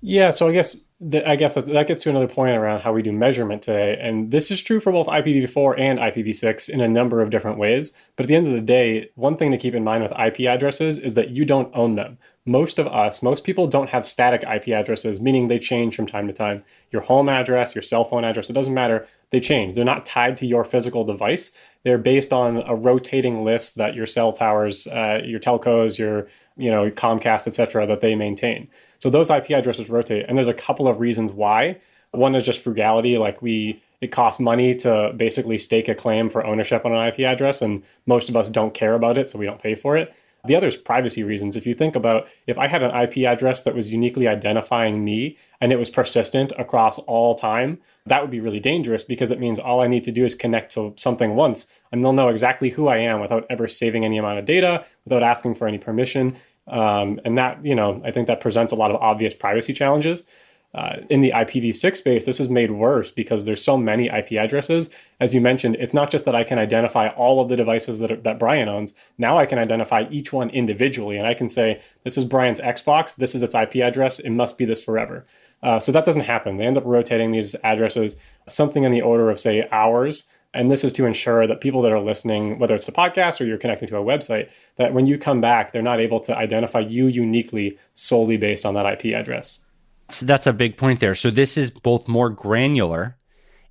Yeah, 0.00 0.30
so 0.30 0.48
I 0.48 0.52
guess 0.52 0.82
I 1.26 1.34
guess 1.34 1.54
that, 1.54 1.66
that 1.66 1.88
gets 1.88 2.02
to 2.02 2.10
another 2.10 2.28
point 2.28 2.56
around 2.56 2.80
how 2.80 2.92
we 2.92 3.02
do 3.02 3.10
measurement 3.10 3.62
today. 3.62 3.98
And 4.00 4.30
this 4.30 4.52
is 4.52 4.62
true 4.62 4.78
for 4.78 4.92
both 4.92 5.08
IPv4 5.08 5.78
and 5.78 5.98
IPv6 5.98 6.70
in 6.70 6.80
a 6.80 6.86
number 6.86 7.20
of 7.20 7.30
different 7.30 7.58
ways. 7.58 7.92
But 8.14 8.26
at 8.26 8.28
the 8.28 8.36
end 8.36 8.46
of 8.46 8.54
the 8.54 8.62
day, 8.62 9.10
one 9.16 9.36
thing 9.36 9.50
to 9.50 9.58
keep 9.58 9.74
in 9.74 9.82
mind 9.82 10.04
with 10.04 10.12
IP 10.12 10.46
addresses 10.46 10.98
is 10.98 11.14
that 11.14 11.30
you 11.30 11.44
don't 11.44 11.74
own 11.74 11.96
them. 11.96 12.18
Most 12.44 12.78
of 12.78 12.86
us, 12.86 13.22
most 13.22 13.42
people 13.42 13.66
don't 13.66 13.88
have 13.88 14.06
static 14.06 14.44
IP 14.44 14.68
addresses, 14.68 15.20
meaning 15.20 15.48
they 15.48 15.58
change 15.58 15.96
from 15.96 16.06
time 16.06 16.28
to 16.28 16.32
time. 16.32 16.62
Your 16.90 17.02
home 17.02 17.28
address, 17.28 17.74
your 17.74 17.82
cell 17.82 18.04
phone 18.04 18.24
address, 18.24 18.48
it 18.48 18.52
doesn't 18.52 18.74
matter. 18.74 19.06
They 19.30 19.40
change. 19.40 19.74
They're 19.74 19.84
not 19.84 20.06
tied 20.06 20.36
to 20.38 20.46
your 20.46 20.62
physical 20.62 21.04
device. 21.04 21.50
They're 21.84 21.98
based 21.98 22.32
on 22.32 22.62
a 22.68 22.76
rotating 22.76 23.44
list 23.44 23.76
that 23.76 23.94
your 23.94 24.06
cell 24.06 24.32
towers, 24.32 24.86
uh, 24.88 25.20
your 25.24 25.40
telcos, 25.40 25.98
your 25.98 26.28
you 26.56 26.70
know 26.70 26.90
Comcast, 26.90 27.46
et 27.46 27.54
cetera, 27.54 27.86
that 27.86 28.02
they 28.02 28.14
maintain. 28.14 28.68
So 29.02 29.10
those 29.10 29.30
IP 29.30 29.50
addresses 29.50 29.90
rotate, 29.90 30.26
and 30.28 30.38
there's 30.38 30.46
a 30.46 30.54
couple 30.54 30.86
of 30.86 31.00
reasons 31.00 31.32
why. 31.32 31.76
One 32.12 32.36
is 32.36 32.46
just 32.46 32.60
frugality, 32.60 33.18
like 33.18 33.42
we 33.42 33.82
it 34.00 34.12
costs 34.12 34.38
money 34.38 34.76
to 34.76 35.12
basically 35.16 35.58
stake 35.58 35.88
a 35.88 35.94
claim 35.96 36.30
for 36.30 36.46
ownership 36.46 36.86
on 36.86 36.92
an 36.94 37.08
IP 37.08 37.26
address, 37.26 37.62
and 37.62 37.82
most 38.06 38.28
of 38.28 38.36
us 38.36 38.48
don't 38.48 38.74
care 38.74 38.94
about 38.94 39.18
it, 39.18 39.28
so 39.28 39.40
we 39.40 39.44
don't 39.44 39.60
pay 39.60 39.74
for 39.74 39.96
it. 39.96 40.14
The 40.44 40.54
other 40.54 40.68
is 40.68 40.76
privacy 40.76 41.24
reasons. 41.24 41.56
If 41.56 41.66
you 41.66 41.74
think 41.74 41.96
about 41.96 42.28
if 42.46 42.58
I 42.58 42.68
had 42.68 42.84
an 42.84 42.94
IP 42.94 43.28
address 43.28 43.62
that 43.62 43.74
was 43.74 43.92
uniquely 43.92 44.28
identifying 44.28 45.04
me 45.04 45.36
and 45.60 45.72
it 45.72 45.78
was 45.80 45.90
persistent 45.90 46.52
across 46.56 47.00
all 47.00 47.34
time, 47.34 47.78
that 48.06 48.20
would 48.20 48.30
be 48.30 48.40
really 48.40 48.58
dangerous 48.58 49.04
because 49.04 49.30
it 49.30 49.38
means 49.38 49.58
all 49.60 49.80
I 49.80 49.86
need 49.86 50.02
to 50.04 50.12
do 50.12 50.24
is 50.24 50.34
connect 50.34 50.72
to 50.72 50.94
something 50.96 51.36
once 51.36 51.68
and 51.92 52.02
they'll 52.02 52.12
know 52.12 52.28
exactly 52.28 52.70
who 52.70 52.88
I 52.88 52.98
am 52.98 53.20
without 53.20 53.46
ever 53.50 53.68
saving 53.68 54.04
any 54.04 54.18
amount 54.18 54.40
of 54.40 54.44
data, 54.44 54.84
without 55.04 55.22
asking 55.22 55.54
for 55.54 55.68
any 55.68 55.78
permission. 55.78 56.36
Um, 56.68 57.20
and 57.24 57.36
that, 57.38 57.64
you 57.64 57.74
know, 57.74 58.00
I 58.04 58.10
think 58.10 58.26
that 58.28 58.40
presents 58.40 58.72
a 58.72 58.76
lot 58.76 58.90
of 58.90 58.96
obvious 59.00 59.34
privacy 59.34 59.72
challenges. 59.72 60.26
Uh, 60.74 60.96
in 61.10 61.20
the 61.20 61.32
IPv6 61.32 61.96
space, 61.96 62.24
this 62.24 62.40
is 62.40 62.48
made 62.48 62.70
worse 62.70 63.10
because 63.10 63.44
there's 63.44 63.62
so 63.62 63.76
many 63.76 64.06
IP 64.06 64.32
addresses. 64.32 64.88
As 65.20 65.34
you 65.34 65.40
mentioned, 65.40 65.76
it's 65.78 65.92
not 65.92 66.10
just 66.10 66.24
that 66.24 66.34
I 66.34 66.44
can 66.44 66.58
identify 66.58 67.08
all 67.08 67.42
of 67.42 67.50
the 67.50 67.56
devices 67.56 67.98
that, 67.98 68.10
are, 68.10 68.16
that 68.16 68.38
Bryan 68.38 68.70
owns. 68.70 68.94
Now 69.18 69.36
I 69.36 69.44
can 69.44 69.58
identify 69.58 70.06
each 70.10 70.32
one 70.32 70.48
individually, 70.48 71.18
and 71.18 71.26
I 71.26 71.34
can 71.34 71.50
say, 71.50 71.82
this 72.04 72.16
is 72.16 72.24
Bryan's 72.24 72.58
Xbox, 72.58 73.16
this 73.16 73.34
is 73.34 73.42
its 73.42 73.54
IP 73.54 73.76
address, 73.76 74.18
it 74.18 74.30
must 74.30 74.56
be 74.56 74.64
this 74.64 74.82
forever. 74.82 75.26
Uh, 75.62 75.78
so 75.78 75.92
that 75.92 76.06
doesn't 76.06 76.22
happen. 76.22 76.56
They 76.56 76.64
end 76.64 76.78
up 76.78 76.84
rotating 76.86 77.32
these 77.32 77.54
addresses 77.62 78.16
something 78.48 78.84
in 78.84 78.92
the 78.92 79.02
order 79.02 79.30
of, 79.30 79.38
say, 79.38 79.68
hours. 79.70 80.28
And 80.54 80.70
this 80.70 80.84
is 80.84 80.92
to 80.94 81.06
ensure 81.06 81.46
that 81.46 81.60
people 81.60 81.80
that 81.82 81.92
are 81.92 82.00
listening, 82.00 82.58
whether 82.58 82.74
it's 82.74 82.88
a 82.88 82.92
podcast 82.92 83.40
or 83.40 83.44
you're 83.44 83.58
connecting 83.58 83.88
to 83.88 83.96
a 83.96 84.04
website, 84.04 84.50
that 84.76 84.92
when 84.92 85.06
you 85.06 85.16
come 85.18 85.40
back, 85.40 85.72
they're 85.72 85.80
not 85.80 86.00
able 86.00 86.20
to 86.20 86.36
identify 86.36 86.80
you 86.80 87.06
uniquely 87.06 87.78
solely 87.94 88.36
based 88.36 88.66
on 88.66 88.74
that 88.74 88.86
IP 88.86 89.14
address. 89.14 89.64
So 90.10 90.26
that's 90.26 90.46
a 90.46 90.52
big 90.52 90.76
point 90.76 91.00
there. 91.00 91.14
So 91.14 91.30
this 91.30 91.56
is 91.56 91.70
both 91.70 92.06
more 92.06 92.28
granular 92.28 93.16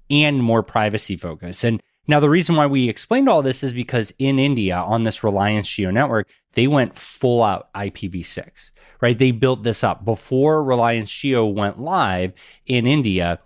and 0.09 0.41
more 0.41 0.63
privacy 0.63 1.15
focused. 1.17 1.63
And 1.63 1.81
now 2.07 2.19
the 2.19 2.29
reason 2.29 2.55
why 2.55 2.65
we 2.65 2.89
explained 2.89 3.29
all 3.29 3.43
this 3.43 3.63
is 3.63 3.73
because 3.73 4.11
in 4.17 4.39
India 4.39 4.75
on 4.75 5.03
this 5.03 5.23
Reliance 5.23 5.69
Jio 5.69 5.93
network, 5.93 6.27
they 6.53 6.67
went 6.67 6.97
full 6.97 7.43
out 7.43 7.71
IPv6, 7.73 8.71
right? 9.01 9.17
They 9.17 9.31
built 9.31 9.63
this 9.63 9.83
up 9.83 10.03
before 10.03 10.63
Reliance 10.63 11.11
Jio 11.11 11.53
went 11.53 11.79
live 11.79 12.33
in 12.65 12.87
India. 12.87 13.39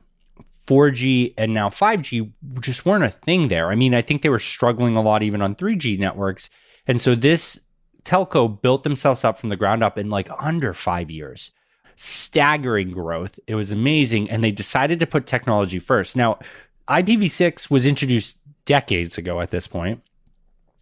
4G 0.68 1.34
and 1.38 1.54
now 1.54 1.70
5G 1.70 2.32
just 2.60 2.86
weren't 2.86 3.04
a 3.04 3.10
thing 3.10 3.48
there. 3.50 3.70
I 3.70 3.76
mean, 3.76 3.94
I 3.94 4.02
think 4.02 4.22
they 4.22 4.30
were 4.30 4.40
struggling 4.40 4.98
a 4.98 5.02
lot 5.02 5.24
even 5.24 5.42
on 5.42 5.56
3G 5.56 6.00
networks. 6.00 6.50
And 6.88 7.00
so 7.02 7.16
this 7.16 7.60
telco 8.04 8.62
built 8.62 8.84
themselves 8.84 9.24
up 9.24 9.38
from 9.38 9.50
the 9.50 9.56
ground 9.56 9.84
up 9.84 9.98
in 9.98 10.10
like 10.10 10.30
under 10.40 10.74
five 10.74 11.10
years 11.10 11.52
staggering 11.96 12.92
growth. 12.92 13.40
It 13.48 13.56
was 13.56 13.72
amazing. 13.72 14.30
And 14.30 14.44
they 14.44 14.52
decided 14.52 15.00
to 15.00 15.08
put 15.08 15.28
technology 15.28 15.80
first. 15.80 16.16
Now, 16.16 16.40
IPv6 16.88 17.70
was 17.70 17.86
introduced 17.86 18.38
decades 18.66 19.18
ago 19.18 19.42
at 19.42 19.52
this 19.52 19.68
point, 19.68 20.02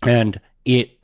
And 0.02 0.40
it, 0.66 0.98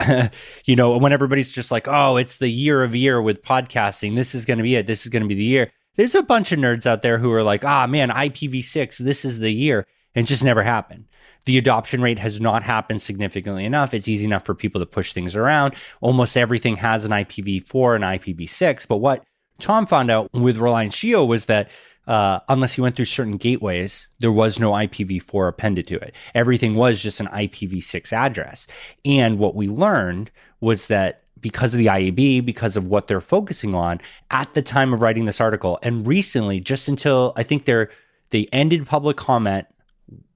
you 0.64 0.76
know, 0.76 0.96
when 0.98 1.12
everybody's 1.12 1.50
just 1.50 1.70
like, 1.70 1.86
oh, 1.88 2.16
it's 2.16 2.38
the 2.38 2.48
year 2.48 2.82
of 2.82 2.94
year 2.94 3.20
with 3.20 3.42
podcasting, 3.42 4.16
this 4.16 4.34
is 4.34 4.44
going 4.44 4.58
to 4.58 4.62
be 4.62 4.76
it. 4.76 4.86
This 4.86 5.04
is 5.04 5.10
going 5.10 5.22
to 5.22 5.28
be 5.28 5.34
the 5.34 5.44
year. 5.44 5.70
There's 5.96 6.14
a 6.14 6.22
bunch 6.22 6.52
of 6.52 6.58
nerds 6.58 6.86
out 6.86 7.02
there 7.02 7.18
who 7.18 7.32
are 7.32 7.42
like, 7.42 7.64
ah, 7.64 7.86
man, 7.86 8.10
IPv6, 8.10 8.98
this 8.98 9.24
is 9.24 9.38
the 9.38 9.50
year. 9.50 9.86
And 10.14 10.26
just 10.26 10.42
never 10.42 10.62
happened. 10.62 11.04
The 11.46 11.56
adoption 11.56 12.02
rate 12.02 12.18
has 12.18 12.40
not 12.40 12.62
happened 12.62 13.00
significantly 13.00 13.64
enough. 13.64 13.94
It's 13.94 14.08
easy 14.08 14.26
enough 14.26 14.44
for 14.44 14.54
people 14.54 14.80
to 14.80 14.86
push 14.86 15.12
things 15.12 15.36
around. 15.36 15.74
Almost 16.00 16.36
everything 16.36 16.76
has 16.76 17.04
an 17.04 17.12
IPv4 17.12 17.94
and 17.94 18.04
IPv6. 18.04 18.88
But 18.88 18.96
what 18.98 19.24
Tom 19.60 19.86
found 19.86 20.10
out 20.10 20.32
with 20.32 20.56
Reliance 20.56 20.96
Jio 20.96 21.26
was 21.26 21.46
that 21.46 21.70
uh, 22.06 22.40
unless 22.48 22.76
you 22.76 22.82
went 22.82 22.96
through 22.96 23.04
certain 23.04 23.36
gateways, 23.36 24.08
there 24.18 24.32
was 24.32 24.58
no 24.58 24.72
IPv4 24.72 25.48
appended 25.48 25.86
to 25.86 25.96
it. 25.96 26.14
Everything 26.34 26.74
was 26.74 27.02
just 27.02 27.20
an 27.20 27.28
IPv6 27.28 28.12
address. 28.12 28.66
And 29.04 29.38
what 29.38 29.54
we 29.54 29.68
learned 29.68 30.30
was 30.60 30.88
that 30.88 31.19
because 31.40 31.74
of 31.74 31.78
the 31.78 31.86
IAB, 31.86 32.44
because 32.44 32.76
of 32.76 32.88
what 32.88 33.06
they're 33.06 33.20
focusing 33.20 33.74
on 33.74 34.00
at 34.30 34.52
the 34.54 34.62
time 34.62 34.92
of 34.92 35.00
writing 35.00 35.24
this 35.24 35.40
article, 35.40 35.78
and 35.82 36.06
recently, 36.06 36.60
just 36.60 36.88
until 36.88 37.32
I 37.36 37.42
think 37.42 37.64
they're 37.64 37.90
they 38.30 38.46
ended 38.52 38.86
public 38.86 39.16
comment 39.16 39.66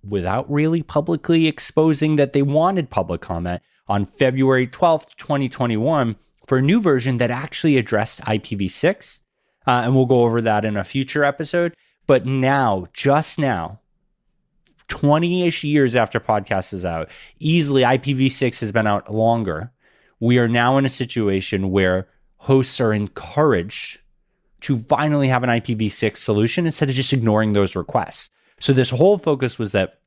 without 0.02 0.50
really 0.50 0.82
publicly 0.82 1.46
exposing 1.46 2.16
that 2.16 2.32
they 2.32 2.42
wanted 2.42 2.90
public 2.90 3.20
comment 3.20 3.62
on 3.88 4.04
February 4.04 4.66
12th, 4.66 5.14
2021 5.16 6.16
for 6.46 6.58
a 6.58 6.62
new 6.62 6.80
version 6.80 7.18
that 7.18 7.30
actually 7.30 7.76
addressed 7.76 8.20
IPv6. 8.22 9.20
Uh, 9.66 9.82
and 9.84 9.94
we'll 9.94 10.06
go 10.06 10.24
over 10.24 10.42
that 10.42 10.64
in 10.64 10.76
a 10.76 10.84
future 10.84 11.24
episode. 11.24 11.74
But 12.06 12.26
now, 12.26 12.84
just 12.92 13.38
now, 13.38 13.80
20 14.88 15.46
ish 15.46 15.64
years 15.64 15.96
after 15.96 16.20
podcast 16.20 16.74
is 16.74 16.84
out, 16.84 17.08
easily 17.38 17.82
IPv6 17.82 18.60
has 18.60 18.72
been 18.72 18.86
out 18.86 19.12
longer. 19.12 19.72
We 20.24 20.38
are 20.38 20.48
now 20.48 20.78
in 20.78 20.86
a 20.86 20.88
situation 20.88 21.70
where 21.70 22.08
hosts 22.38 22.80
are 22.80 22.94
encouraged 22.94 24.00
to 24.62 24.78
finally 24.78 25.28
have 25.28 25.42
an 25.42 25.50
IPv6 25.50 26.16
solution 26.16 26.64
instead 26.64 26.88
of 26.88 26.94
just 26.94 27.12
ignoring 27.12 27.52
those 27.52 27.76
requests. 27.76 28.30
So, 28.58 28.72
this 28.72 28.88
whole 28.88 29.18
focus 29.18 29.58
was 29.58 29.72
that 29.72 29.98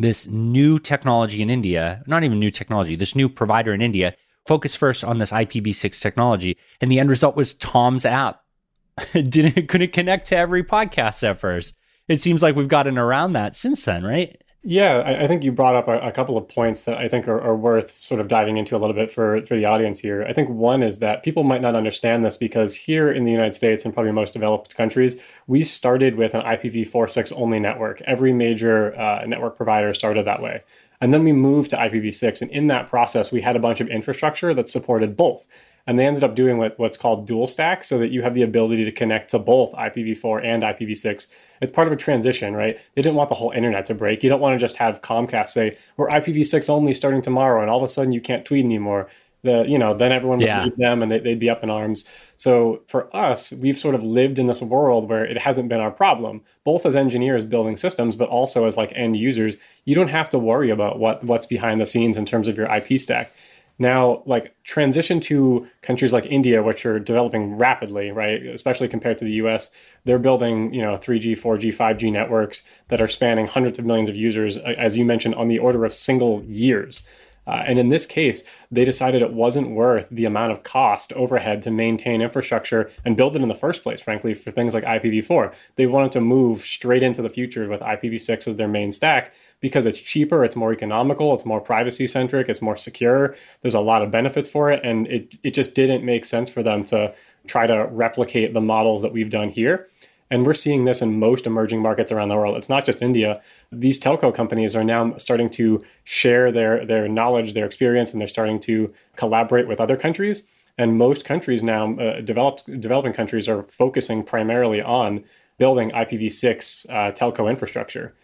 this 0.00 0.26
new 0.26 0.80
technology 0.80 1.42
in 1.42 1.48
India, 1.48 2.02
not 2.08 2.24
even 2.24 2.40
new 2.40 2.50
technology, 2.50 2.96
this 2.96 3.14
new 3.14 3.28
provider 3.28 3.72
in 3.72 3.80
India 3.80 4.16
focused 4.48 4.78
first 4.78 5.04
on 5.04 5.18
this 5.18 5.30
IPv6 5.30 6.00
technology. 6.00 6.56
And 6.80 6.90
the 6.90 6.98
end 6.98 7.08
result 7.08 7.36
was 7.36 7.54
Tom's 7.54 8.04
app 8.04 8.42
didn't 9.12 9.68
couldn't 9.68 9.92
connect 9.92 10.26
to 10.26 10.36
every 10.36 10.64
podcast 10.64 11.22
at 11.22 11.38
first. 11.38 11.76
It 12.08 12.20
seems 12.20 12.42
like 12.42 12.56
we've 12.56 12.66
gotten 12.66 12.98
around 12.98 13.34
that 13.34 13.54
since 13.54 13.84
then, 13.84 14.02
right? 14.02 14.42
Yeah, 14.68 14.96
I, 14.96 15.22
I 15.22 15.28
think 15.28 15.44
you 15.44 15.52
brought 15.52 15.76
up 15.76 15.86
a, 15.86 16.00
a, 16.00 16.10
couple 16.10 16.36
of 16.36 16.48
points 16.48 16.82
that 16.82 16.96
I 16.96 17.06
think 17.06 17.28
are, 17.28 17.40
are, 17.40 17.54
worth 17.54 17.92
sort 17.92 18.20
of 18.20 18.26
diving 18.26 18.56
into 18.56 18.76
a 18.76 18.78
little 18.78 18.96
bit 18.96 19.12
for, 19.12 19.46
for 19.46 19.54
the 19.54 19.64
audience 19.64 20.00
here. 20.00 20.24
I 20.24 20.32
think 20.32 20.48
one 20.48 20.82
is 20.82 20.98
that 20.98 21.22
people 21.22 21.44
might 21.44 21.60
not 21.60 21.76
understand 21.76 22.24
this 22.24 22.36
because 22.36 22.74
here 22.74 23.08
in 23.08 23.24
the 23.24 23.30
United 23.30 23.54
States 23.54 23.84
and 23.84 23.94
probably 23.94 24.10
most 24.10 24.32
developed 24.32 24.76
countries, 24.76 25.20
we 25.46 25.62
started 25.62 26.16
with 26.16 26.34
an 26.34 26.42
IPv4-6 26.42 27.32
only 27.36 27.60
network. 27.60 28.00
Every 28.08 28.32
major 28.32 28.98
uh, 28.98 29.24
network 29.24 29.56
provider 29.56 29.94
started 29.94 30.26
that 30.26 30.42
way. 30.42 30.64
And 31.00 31.14
then 31.14 31.22
we 31.22 31.32
moved 31.32 31.70
to 31.70 31.76
IPv6. 31.76 32.42
And 32.42 32.50
in 32.50 32.66
that 32.66 32.88
process, 32.88 33.30
we 33.30 33.40
had 33.40 33.54
a 33.54 33.60
bunch 33.60 33.80
of 33.80 33.86
infrastructure 33.86 34.52
that 34.52 34.68
supported 34.68 35.16
both. 35.16 35.46
And 35.86 35.98
they 35.98 36.06
ended 36.06 36.24
up 36.24 36.34
doing 36.34 36.58
what, 36.58 36.78
what's 36.78 36.96
called 36.96 37.26
dual 37.26 37.46
stack 37.46 37.84
so 37.84 37.98
that 37.98 38.10
you 38.10 38.22
have 38.22 38.34
the 38.34 38.42
ability 38.42 38.84
to 38.84 38.92
connect 38.92 39.30
to 39.30 39.38
both 39.38 39.72
IPv4 39.72 40.44
and 40.44 40.62
IPv6. 40.62 41.28
It's 41.62 41.72
part 41.72 41.86
of 41.86 41.92
a 41.92 41.96
transition, 41.96 42.54
right? 42.54 42.76
They 42.94 43.02
didn't 43.02 43.14
want 43.14 43.28
the 43.28 43.36
whole 43.36 43.52
internet 43.52 43.86
to 43.86 43.94
break. 43.94 44.24
You 44.24 44.28
don't 44.28 44.40
want 44.40 44.54
to 44.54 44.58
just 44.58 44.76
have 44.76 45.00
Comcast 45.00 45.48
say, 45.48 45.78
we're 45.96 46.08
IPv6 46.08 46.68
only 46.68 46.92
starting 46.92 47.22
tomorrow, 47.22 47.60
and 47.60 47.70
all 47.70 47.78
of 47.78 47.84
a 47.84 47.88
sudden 47.88 48.12
you 48.12 48.20
can't 48.20 48.44
tweet 48.44 48.64
anymore 48.64 49.08
the 49.46 49.64
you 49.66 49.78
know 49.78 49.94
then 49.94 50.12
everyone 50.12 50.38
would 50.38 50.46
yeah. 50.46 50.68
them 50.76 51.02
and 51.02 51.10
they, 51.10 51.20
would 51.20 51.38
be 51.38 51.48
up 51.48 51.62
in 51.62 51.70
arms 51.70 52.04
so 52.36 52.82
for 52.86 53.14
us 53.16 53.52
we've 53.54 53.78
sort 53.78 53.94
of 53.94 54.02
lived 54.02 54.38
in 54.38 54.46
this 54.46 54.60
world 54.60 55.08
where 55.08 55.24
it 55.24 55.38
hasn't 55.38 55.68
been 55.68 55.80
our 55.80 55.90
problem 55.90 56.42
both 56.64 56.84
as 56.84 56.94
engineers 56.94 57.44
building 57.44 57.76
systems 57.76 58.16
but 58.16 58.28
also 58.28 58.66
as 58.66 58.76
like 58.76 58.92
end 58.94 59.16
users 59.16 59.56
you 59.84 59.94
don't 59.94 60.08
have 60.08 60.28
to 60.28 60.38
worry 60.38 60.68
about 60.68 60.98
what 60.98 61.22
what's 61.24 61.46
behind 61.46 61.80
the 61.80 61.86
scenes 61.86 62.16
in 62.16 62.26
terms 62.26 62.48
of 62.48 62.56
your 62.58 62.66
ip 62.74 62.98
stack 63.00 63.32
now 63.78 64.22
like 64.26 64.54
transition 64.64 65.20
to 65.20 65.66
countries 65.82 66.12
like 66.12 66.26
india 66.26 66.62
which 66.62 66.86
are 66.86 66.98
developing 66.98 67.56
rapidly 67.56 68.10
right? 68.10 68.42
Especially 68.46 68.88
compared 68.88 69.18
to 69.18 69.24
the 69.24 69.32
us 69.32 69.70
they're 70.04 70.18
building 70.18 70.72
you 70.72 70.82
know 70.82 70.96
3g 70.96 71.32
4g 71.32 71.74
5g 71.74 72.12
networks 72.12 72.66
that 72.88 73.00
are 73.00 73.08
spanning 73.08 73.46
hundreds 73.46 73.78
of 73.78 73.84
millions 73.84 74.08
of 74.08 74.16
users 74.16 74.56
as 74.58 74.96
you 74.96 75.04
mentioned 75.04 75.34
on 75.34 75.48
the 75.48 75.58
order 75.58 75.84
of 75.84 75.92
single 75.92 76.42
years 76.44 77.06
uh, 77.46 77.62
and 77.66 77.78
in 77.78 77.88
this 77.88 78.06
case, 78.06 78.42
they 78.70 78.84
decided 78.84 79.22
it 79.22 79.32
wasn't 79.32 79.70
worth 79.70 80.08
the 80.10 80.24
amount 80.24 80.52
of 80.52 80.62
cost 80.62 81.12
overhead 81.12 81.62
to 81.62 81.70
maintain 81.70 82.20
infrastructure 82.22 82.90
and 83.04 83.16
build 83.16 83.36
it 83.36 83.42
in 83.42 83.48
the 83.48 83.54
first 83.54 83.82
place, 83.82 84.00
frankly, 84.00 84.34
for 84.34 84.50
things 84.50 84.74
like 84.74 84.84
IPv4. 84.84 85.52
They 85.76 85.86
wanted 85.86 86.12
to 86.12 86.20
move 86.20 86.60
straight 86.62 87.02
into 87.02 87.22
the 87.22 87.30
future 87.30 87.68
with 87.68 87.80
IPv6 87.80 88.48
as 88.48 88.56
their 88.56 88.68
main 88.68 88.90
stack 88.90 89.32
because 89.60 89.86
it's 89.86 90.00
cheaper, 90.00 90.44
it's 90.44 90.56
more 90.56 90.72
economical, 90.72 91.34
it's 91.34 91.46
more 91.46 91.60
privacy 91.60 92.06
centric, 92.06 92.48
it's 92.48 92.62
more 92.62 92.76
secure. 92.76 93.34
There's 93.62 93.74
a 93.74 93.80
lot 93.80 94.02
of 94.02 94.10
benefits 94.10 94.48
for 94.48 94.70
it. 94.70 94.80
And 94.84 95.06
it, 95.06 95.34
it 95.42 95.54
just 95.54 95.74
didn't 95.74 96.04
make 96.04 96.24
sense 96.24 96.50
for 96.50 96.62
them 96.62 96.84
to 96.84 97.14
try 97.46 97.66
to 97.66 97.86
replicate 97.90 98.52
the 98.52 98.60
models 98.60 99.02
that 99.02 99.12
we've 99.12 99.30
done 99.30 99.50
here. 99.50 99.88
And 100.30 100.44
we're 100.44 100.54
seeing 100.54 100.84
this 100.84 101.02
in 101.02 101.18
most 101.18 101.46
emerging 101.46 101.80
markets 101.80 102.10
around 102.10 102.28
the 102.28 102.36
world. 102.36 102.56
It's 102.56 102.68
not 102.68 102.84
just 102.84 103.00
India. 103.00 103.40
These 103.70 104.00
telco 104.00 104.34
companies 104.34 104.74
are 104.74 104.82
now 104.82 105.16
starting 105.18 105.48
to 105.50 105.84
share 106.04 106.50
their, 106.50 106.84
their 106.84 107.06
knowledge, 107.08 107.54
their 107.54 107.66
experience, 107.66 108.12
and 108.12 108.20
they're 108.20 108.28
starting 108.28 108.58
to 108.60 108.92
collaborate 109.14 109.68
with 109.68 109.80
other 109.80 109.96
countries. 109.96 110.42
And 110.78 110.98
most 110.98 111.24
countries 111.24 111.62
now, 111.62 111.96
uh, 111.96 112.20
developed 112.20 112.66
developing 112.80 113.12
countries, 113.12 113.48
are 113.48 113.62
focusing 113.64 114.22
primarily 114.22 114.82
on 114.82 115.24
building 115.58 115.90
IPv6 115.90 116.90
uh, 116.90 117.12
telco 117.12 117.48
infrastructure. 117.48 118.14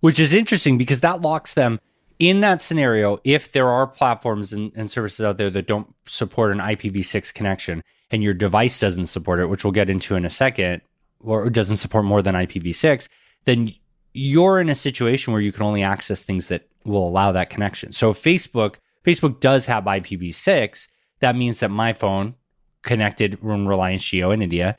Which 0.00 0.20
is 0.20 0.34
interesting 0.34 0.78
because 0.78 1.00
that 1.00 1.22
locks 1.22 1.54
them 1.54 1.80
in 2.18 2.40
that 2.40 2.60
scenario. 2.60 3.18
If 3.24 3.52
there 3.52 3.68
are 3.68 3.86
platforms 3.86 4.52
and, 4.52 4.72
and 4.76 4.90
services 4.90 5.24
out 5.24 5.38
there 5.38 5.50
that 5.50 5.66
don't 5.66 5.92
support 6.06 6.52
an 6.52 6.58
IPv6 6.58 7.32
connection 7.34 7.82
and 8.10 8.22
your 8.22 8.34
device 8.34 8.78
doesn't 8.78 9.06
support 9.06 9.40
it, 9.40 9.46
which 9.46 9.64
we'll 9.64 9.72
get 9.72 9.90
into 9.90 10.14
in 10.14 10.24
a 10.24 10.30
second, 10.30 10.82
or 11.26 11.50
doesn't 11.50 11.78
support 11.78 12.04
more 12.04 12.22
than 12.22 12.34
IPv6, 12.34 13.08
then 13.44 13.72
you're 14.14 14.60
in 14.60 14.68
a 14.68 14.74
situation 14.74 15.32
where 15.32 15.42
you 15.42 15.52
can 15.52 15.62
only 15.62 15.82
access 15.82 16.22
things 16.22 16.48
that 16.48 16.68
will 16.84 17.06
allow 17.06 17.32
that 17.32 17.50
connection. 17.50 17.92
So 17.92 18.12
Facebook, 18.12 18.76
Facebook 19.04 19.40
does 19.40 19.66
have 19.66 19.84
IPv6. 19.84 20.88
That 21.20 21.36
means 21.36 21.60
that 21.60 21.70
my 21.70 21.92
phone 21.92 22.34
connected 22.82 23.38
from 23.40 23.66
Reliance 23.66 24.04
Jio 24.04 24.32
in 24.32 24.42
India 24.42 24.76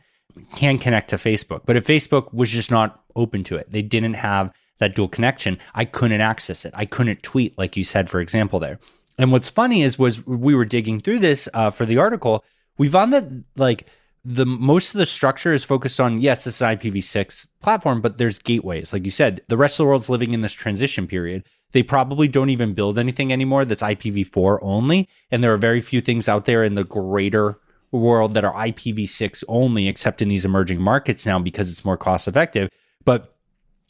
can 0.56 0.80
connect 0.80 1.10
to 1.10 1.18
Facebook. 1.18 1.62
But 1.66 1.76
if 1.76 1.86
Facebook 1.86 2.34
was 2.34 2.52
just 2.52 2.72
not 2.72 3.04
open 3.16 3.44
to 3.46 3.56
it, 3.56 3.72
they 3.72 3.82
didn't 3.82 4.16
have 4.16 4.52
that 4.80 4.96
dual 4.96 5.08
connection, 5.08 5.58
I 5.74 5.86
couldn't 5.86 6.22
access 6.22 6.64
it. 6.64 6.74
I 6.76 6.86
couldn't 6.86 7.24
tweet, 7.24 7.58
like 7.58 7.76
you 7.76 7.84
said, 7.84 8.10
for 8.10 8.20
example, 8.20 8.60
there. 8.60 8.80
And 9.18 9.32
what's 9.32 9.50
funny 9.50 9.82
is, 9.82 9.98
was 9.98 10.26
we 10.26 10.54
were 10.54 10.66
digging 10.66 11.00
through 11.00 11.20
this 11.20 11.50
uh, 11.54 11.72
for 11.72 11.86
the 11.86 11.98
article, 11.98 12.44
we 12.78 12.88
found 12.88 13.12
that 13.14 13.26
like 13.56 13.88
the 14.24 14.46
most 14.46 14.94
of 14.94 15.00
the 15.00 15.06
structure 15.06 15.54
is 15.54 15.64
focused 15.64 16.00
on 16.00 16.20
yes, 16.20 16.44
this 16.44 16.56
is 16.56 16.62
an 16.62 16.78
IPv6 16.78 17.48
platform, 17.62 18.02
but 18.02 18.18
there's 18.18 18.40
gateways. 18.40 18.94
Like 18.94 19.06
you 19.06 19.12
said, 19.12 19.42
the 19.48 19.58
rest 19.58 19.80
of 19.80 19.86
the 19.86 19.88
world's 19.88 20.10
living 20.10 20.34
in 20.34 20.42
this 20.42 20.54
transition 20.54 21.08
period. 21.08 21.44
They 21.72 21.84
probably 21.84 22.28
don't 22.28 22.50
even 22.50 22.74
build 22.74 22.98
anything 22.98 23.32
anymore 23.32 23.66
that's 23.66 23.84
IPv4 23.84 24.60
only. 24.62 25.10
And 25.32 25.44
there 25.44 25.54
are 25.54 25.58
very 25.58 25.82
few 25.82 26.02
things 26.02 26.30
out 26.30 26.46
there 26.46 26.64
in 26.64 26.76
the 26.76 26.84
greater 26.84 27.58
world 27.92 28.34
that 28.34 28.44
are 28.44 28.54
IPv6 28.54 29.44
only, 29.48 29.88
except 29.88 30.22
in 30.22 30.28
these 30.28 30.46
emerging 30.46 30.82
markets 30.82 31.26
now 31.26 31.40
because 31.40 31.70
it's 31.70 31.86
more 31.86 31.98
cost 31.98 32.28
effective. 32.28 32.70
But 33.06 33.36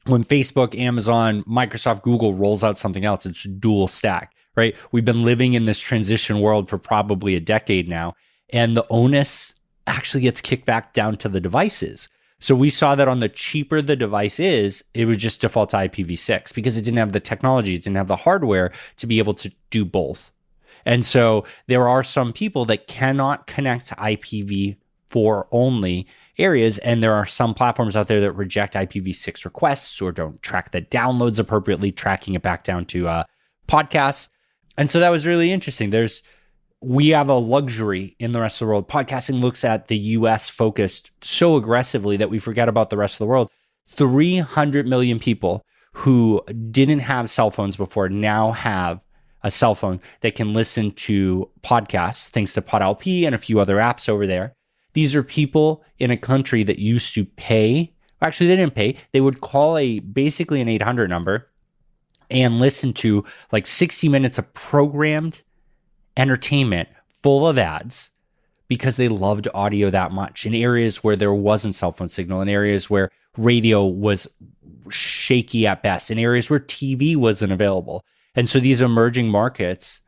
when 0.06 0.24
Facebook, 0.24 0.78
Amazon, 0.78 1.44
Microsoft, 1.44 2.02
Google 2.02 2.34
rolls 2.34 2.64
out 2.64 2.78
something 2.78 3.06
else, 3.06 3.26
it's 3.26 3.44
dual 3.44 3.88
stack, 3.88 4.34
right? 4.56 4.76
We've 4.92 5.06
been 5.06 5.24
living 5.24 5.54
in 5.54 5.66
this 5.66 5.80
transition 5.80 6.40
world 6.40 6.70
for 6.70 6.78
probably 6.78 7.36
a 7.36 7.40
decade 7.40 7.90
now. 7.90 8.14
And 8.50 8.78
the 8.78 8.86
onus 8.90 9.54
actually 9.88 10.22
gets 10.22 10.41
kicked 10.41 10.65
back 10.65 10.94
down 10.94 11.17
to 11.17 11.29
the 11.29 11.41
devices. 11.41 12.10
So 12.39 12.56
we 12.56 12.70
saw 12.70 12.94
that 12.96 13.08
on 13.08 13.20
the 13.20 13.29
cheaper 13.29 13.82
the 13.82 13.96
device 13.96 14.39
is, 14.39 14.84
it 14.94 15.06
was 15.06 15.17
just 15.17 15.41
default 15.41 15.72
to 15.72 15.77
IPv6 15.77 16.53
because 16.53 16.77
it 16.77 16.84
didn't 16.84 17.00
have 17.00 17.13
the 17.13 17.20
technology, 17.20 17.75
it 17.75 17.84
didn't 17.84 17.98
have 17.98 18.08
the 18.08 18.15
hardware 18.15 18.72
to 18.98 19.08
be 19.08 19.17
able 19.17 19.34
to 19.36 19.51
do 19.72 19.84
both. 19.84 20.32
And 20.86 21.03
so 21.03 21.46
there 21.65 21.88
are 21.88 22.03
some 22.03 22.32
people 22.32 22.65
that 22.65 22.88
cannot 22.88 23.48
connect 23.48 23.88
to 23.88 23.96
IPv4 23.96 25.48
only 25.51 26.08
areas. 26.38 26.77
And 26.79 27.01
there 27.01 27.13
are 27.13 27.25
some 27.25 27.53
platforms 27.53 27.96
out 27.96 28.08
there 28.08 28.22
that 28.22 28.34
reject 28.34 28.75
IPv6 28.75 29.44
requests 29.44 30.01
or 30.01 30.12
don't 30.12 30.41
track 30.41 30.72
the 30.72 30.82
downloads 30.82 31.39
appropriately, 31.39 31.91
tracking 31.91 32.36
it 32.36 32.41
back 32.41 32.63
down 32.63 32.86
to 32.86 33.08
uh, 33.08 33.24
podcasts. 33.67 34.29
And 34.77 34.89
so 34.89 35.00
that 35.00 35.10
was 35.10 35.25
really 35.25 35.51
interesting. 35.51 35.89
There's 35.89 36.22
we 36.82 37.10
have 37.10 37.30
a 37.30 37.36
luxury 37.36 38.16
in 38.20 38.32
the 38.32 38.42
rest 38.42 38.62
of 38.62 38.66
the 38.66 38.72
world. 38.72 38.88
Podcasting 38.88 39.42
looks 39.42 39.64
at 39.64 39.88
the 39.88 39.98
US 39.98 40.50
focused 40.50 41.12
so 41.22 41.56
aggressively 41.56 42.18
that 42.18 42.30
we 42.30 42.40
forget 42.40 42.70
about 42.70 42.90
the 42.90 42.98
rest 42.98 43.16
of 43.16 43.20
the 43.20 43.26
world. 43.26 43.50
300 43.88 44.88
million 44.88 45.18
people 45.18 45.64
who 45.94 46.44
didn't 46.70 47.00
have 47.00 47.30
cell 47.30 47.50
phones 47.50 47.76
before 47.76 48.10
now 48.10 48.52
have 48.52 49.00
a 49.44 49.50
cell 49.50 49.74
phone 49.74 50.00
that 50.22 50.36
can 50.36 50.54
listen 50.54 50.92
to 50.92 51.50
podcasts 51.64 52.28
thanks 52.30 52.54
to 52.54 52.62
PodLP 52.62 53.26
and 53.26 53.34
a 53.34 53.40
few 53.40 53.60
other 53.60 53.78
apps 53.78 54.08
over 54.10 54.28
there. 54.28 54.54
These 54.94 55.16
are 55.16 55.24
people 55.24 55.84
in 56.00 56.12
a 56.12 56.18
country 56.18 56.64
that 56.64 56.80
used 56.80 57.16
to 57.16 57.26
pay. 57.26 57.94
Actually, 58.22 58.48
they 58.48 58.56
didn't 58.56 58.76
pay. 58.76 58.98
They 59.14 59.22
would 59.22 59.42
call 59.42 59.78
a 59.78 60.00
basically 60.00 60.62
an 60.62 60.68
800 60.68 61.10
number 61.10 61.50
and 62.30 62.60
listen 62.60 62.94
to 62.94 63.24
like 63.52 63.66
60 63.66 64.10
minutes 64.10 64.38
of 64.38 64.52
programmed 64.54 65.44
entertainment 66.18 66.90
full 67.24 67.48
of 67.48 67.58
ads 67.58 68.12
because 68.68 68.98
they 68.98 69.08
loved 69.08 69.48
audio 69.54 69.90
that 69.90 70.12
much 70.12 70.46
in 70.46 70.54
areas 70.54 71.04
where 71.04 71.16
there 71.16 71.34
wasn't 71.34 71.76
cell 71.76 71.92
phone 71.92 72.10
signal, 72.10 72.42
in 72.42 72.50
areas 72.50 72.90
where 72.90 73.10
radio 73.38 73.86
was 73.86 74.28
shaky 74.90 75.66
at 75.66 75.84
best, 75.84 76.12
in 76.12 76.20
areas 76.20 76.50
where 76.50 76.60
TV 76.60 77.16
wasn't 77.16 77.54
available. 77.54 78.04
And 78.36 78.50
so 78.50 78.60
these 78.60 78.82
emerging 78.82 79.30
markets, 79.30 80.02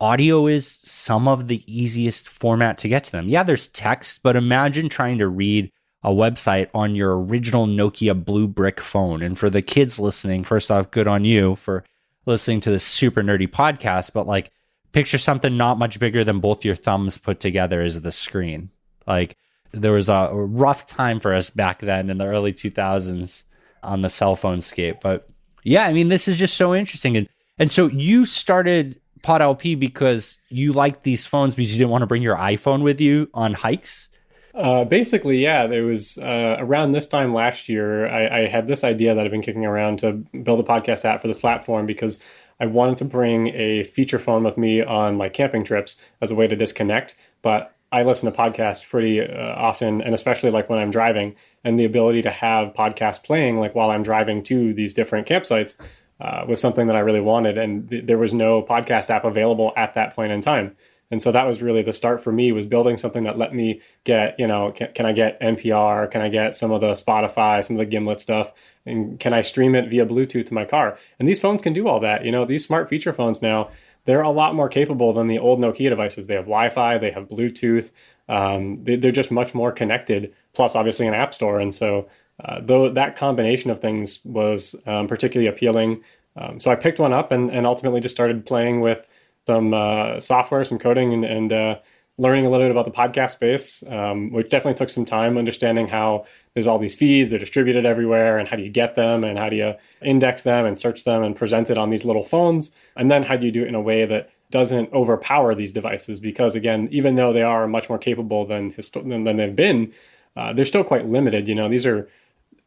audio 0.00 0.46
is 0.46 0.68
some 0.68 1.26
of 1.26 1.48
the 1.48 1.62
easiest 1.66 2.28
format 2.28 2.76
to 2.78 2.88
get 2.88 3.04
to 3.04 3.12
them. 3.12 3.28
Yeah, 3.28 3.42
there's 3.42 3.68
text, 3.68 4.22
but 4.22 4.36
imagine 4.36 4.88
trying 4.88 5.18
to 5.18 5.28
read 5.28 5.70
a 6.02 6.10
website 6.10 6.68
on 6.74 6.96
your 6.96 7.18
original 7.18 7.66
Nokia 7.66 8.24
blue 8.24 8.48
brick 8.48 8.80
phone. 8.80 9.22
And 9.22 9.38
for 9.38 9.48
the 9.48 9.62
kids 9.62 10.00
listening, 10.00 10.42
first 10.42 10.70
off, 10.70 10.90
good 10.90 11.06
on 11.06 11.24
you 11.24 11.54
for 11.54 11.84
listening 12.26 12.60
to 12.62 12.70
this 12.70 12.84
super 12.84 13.22
nerdy 13.22 13.48
podcast, 13.48 14.12
but 14.12 14.26
like 14.26 14.50
picture 14.92 15.18
something 15.18 15.56
not 15.56 15.78
much 15.78 15.98
bigger 15.98 16.24
than 16.24 16.40
both 16.40 16.64
your 16.64 16.76
thumbs 16.76 17.18
put 17.18 17.40
together 17.40 17.80
as 17.80 18.00
the 18.00 18.12
screen. 18.12 18.70
Like 19.06 19.36
there 19.72 19.92
was 19.92 20.08
a 20.08 20.30
rough 20.32 20.86
time 20.86 21.18
for 21.18 21.32
us 21.32 21.50
back 21.50 21.80
then 21.80 22.10
in 22.10 22.18
the 22.18 22.26
early 22.26 22.52
2000s 22.52 23.44
on 23.82 24.02
the 24.02 24.10
cell 24.10 24.36
phone 24.36 24.60
scape. 24.60 24.98
But 25.02 25.28
yeah, 25.64 25.86
I 25.86 25.92
mean, 25.92 26.08
this 26.08 26.28
is 26.28 26.38
just 26.38 26.56
so 26.56 26.74
interesting. 26.74 27.16
And, 27.16 27.28
and 27.58 27.72
so 27.72 27.86
you 27.86 28.24
started 28.24 29.00
PodLP 29.22 29.78
because 29.78 30.38
you 30.50 30.72
liked 30.72 31.04
these 31.04 31.24
phones 31.24 31.54
because 31.54 31.72
you 31.72 31.78
didn't 31.78 31.90
want 31.90 32.02
to 32.02 32.06
bring 32.06 32.22
your 32.22 32.36
iPhone 32.36 32.82
with 32.82 33.00
you 33.00 33.30
on 33.32 33.54
hikes? 33.54 34.08
Uh, 34.54 34.84
basically, 34.84 35.38
yeah. 35.38 35.66
There 35.66 35.84
was 35.84 36.18
uh, 36.18 36.56
around 36.58 36.92
this 36.92 37.06
time 37.06 37.32
last 37.32 37.68
year, 37.68 38.06
I, 38.08 38.42
I, 38.42 38.46
had 38.46 38.66
this 38.66 38.84
idea 38.84 39.14
that 39.14 39.24
I've 39.24 39.30
been 39.30 39.40
kicking 39.40 39.64
around 39.64 40.00
to 40.00 40.12
build 40.12 40.60
a 40.60 40.62
podcast 40.62 41.06
app 41.06 41.22
for 41.22 41.28
this 41.28 41.38
platform 41.38 41.86
because 41.86 42.22
I 42.62 42.66
wanted 42.66 42.96
to 42.98 43.04
bring 43.04 43.48
a 43.48 43.82
feature 43.82 44.20
phone 44.20 44.44
with 44.44 44.56
me 44.56 44.82
on 44.82 45.18
like 45.18 45.34
camping 45.34 45.64
trips 45.64 45.96
as 46.20 46.30
a 46.30 46.36
way 46.36 46.46
to 46.46 46.54
disconnect. 46.54 47.16
But 47.42 47.74
I 47.90 48.04
listen 48.04 48.30
to 48.30 48.38
podcasts 48.38 48.88
pretty 48.88 49.20
uh, 49.20 49.54
often, 49.56 50.00
and 50.00 50.14
especially 50.14 50.52
like 50.52 50.70
when 50.70 50.78
I'm 50.78 50.92
driving, 50.92 51.34
and 51.64 51.76
the 51.76 51.84
ability 51.84 52.22
to 52.22 52.30
have 52.30 52.72
podcasts 52.72 53.20
playing 53.20 53.58
like 53.58 53.74
while 53.74 53.90
I'm 53.90 54.04
driving 54.04 54.44
to 54.44 54.72
these 54.72 54.94
different 54.94 55.26
campsites 55.26 55.76
uh, 56.20 56.44
was 56.46 56.60
something 56.60 56.86
that 56.86 56.94
I 56.94 57.00
really 57.00 57.20
wanted. 57.20 57.58
And 57.58 57.90
th- 57.90 58.06
there 58.06 58.16
was 58.16 58.32
no 58.32 58.62
podcast 58.62 59.10
app 59.10 59.24
available 59.24 59.72
at 59.76 59.94
that 59.94 60.14
point 60.14 60.30
in 60.30 60.40
time. 60.40 60.76
And 61.12 61.22
so 61.22 61.30
that 61.30 61.46
was 61.46 61.60
really 61.60 61.82
the 61.82 61.92
start 61.92 62.24
for 62.24 62.32
me 62.32 62.52
was 62.52 62.64
building 62.64 62.96
something 62.96 63.24
that 63.24 63.36
let 63.36 63.54
me 63.54 63.82
get, 64.04 64.34
you 64.38 64.46
know, 64.46 64.72
can, 64.72 64.90
can 64.94 65.04
I 65.04 65.12
get 65.12 65.38
NPR? 65.42 66.10
Can 66.10 66.22
I 66.22 66.30
get 66.30 66.56
some 66.56 66.72
of 66.72 66.80
the 66.80 66.92
Spotify, 66.92 67.62
some 67.62 67.76
of 67.76 67.80
the 67.80 67.86
Gimlet 67.86 68.18
stuff? 68.18 68.50
And 68.86 69.20
can 69.20 69.34
I 69.34 69.42
stream 69.42 69.74
it 69.74 69.90
via 69.90 70.06
Bluetooth 70.06 70.46
to 70.46 70.54
my 70.54 70.64
car? 70.64 70.98
And 71.18 71.28
these 71.28 71.38
phones 71.38 71.60
can 71.60 71.74
do 71.74 71.86
all 71.86 72.00
that. 72.00 72.24
You 72.24 72.32
know, 72.32 72.46
these 72.46 72.64
smart 72.64 72.88
feature 72.88 73.12
phones 73.12 73.42
now, 73.42 73.68
they're 74.06 74.22
a 74.22 74.30
lot 74.30 74.54
more 74.54 74.70
capable 74.70 75.12
than 75.12 75.28
the 75.28 75.38
old 75.38 75.60
Nokia 75.60 75.90
devices. 75.90 76.26
They 76.26 76.34
have 76.34 76.46
Wi-Fi, 76.46 76.96
they 76.96 77.10
have 77.10 77.28
Bluetooth. 77.28 77.90
Um, 78.30 78.82
they, 78.82 78.94
are 78.94 79.12
just 79.12 79.30
much 79.30 79.52
more 79.52 79.70
connected. 79.70 80.32
Plus, 80.54 80.74
obviously, 80.74 81.06
an 81.06 81.12
app 81.12 81.34
store. 81.34 81.60
And 81.60 81.74
so, 81.74 82.08
uh, 82.42 82.60
though 82.62 82.88
that 82.88 83.16
combination 83.16 83.70
of 83.70 83.80
things 83.80 84.24
was 84.24 84.74
um, 84.86 85.08
particularly 85.08 85.48
appealing, 85.48 86.02
um, 86.36 86.58
so 86.58 86.70
I 86.70 86.76
picked 86.76 86.98
one 86.98 87.12
up 87.12 87.32
and, 87.32 87.50
and 87.50 87.66
ultimately 87.66 88.00
just 88.00 88.14
started 88.14 88.46
playing 88.46 88.80
with 88.80 89.10
some 89.46 89.74
uh, 89.74 90.20
software, 90.20 90.64
some 90.64 90.78
coding, 90.78 91.12
and, 91.12 91.24
and 91.24 91.52
uh, 91.52 91.78
learning 92.18 92.46
a 92.46 92.50
little 92.50 92.66
bit 92.66 92.70
about 92.70 92.84
the 92.84 92.90
podcast 92.90 93.30
space, 93.30 93.82
um, 93.88 94.30
which 94.30 94.48
definitely 94.50 94.74
took 94.74 94.90
some 94.90 95.04
time 95.04 95.38
understanding 95.38 95.88
how 95.88 96.24
there's 96.54 96.66
all 96.66 96.78
these 96.78 96.94
feeds, 96.94 97.30
they're 97.30 97.38
distributed 97.38 97.84
everywhere, 97.84 98.38
and 98.38 98.48
how 98.48 98.56
do 98.56 98.62
you 98.62 98.70
get 98.70 98.94
them, 98.94 99.24
and 99.24 99.38
how 99.38 99.48
do 99.48 99.56
you 99.56 99.74
index 100.02 100.42
them 100.42 100.64
and 100.66 100.78
search 100.78 101.04
them 101.04 101.22
and 101.22 101.34
present 101.34 101.70
it 101.70 101.78
on 101.78 101.90
these 101.90 102.04
little 102.04 102.24
phones, 102.24 102.76
and 102.96 103.10
then 103.10 103.22
how 103.22 103.36
do 103.36 103.46
you 103.46 103.52
do 103.52 103.62
it 103.62 103.68
in 103.68 103.74
a 103.74 103.80
way 103.80 104.04
that 104.04 104.30
doesn't 104.50 104.92
overpower 104.92 105.54
these 105.54 105.72
devices? 105.72 106.20
Because 106.20 106.54
again, 106.54 106.86
even 106.92 107.16
though 107.16 107.32
they 107.32 107.42
are 107.42 107.66
much 107.66 107.88
more 107.88 107.98
capable 107.98 108.44
than 108.46 108.70
histo- 108.72 109.08
than, 109.08 109.24
than 109.24 109.38
they've 109.38 109.56
been, 109.56 109.92
uh, 110.36 110.52
they're 110.52 110.66
still 110.66 110.84
quite 110.84 111.06
limited. 111.06 111.48
You 111.48 111.54
know, 111.54 111.68
these 111.70 111.86
are 111.86 112.08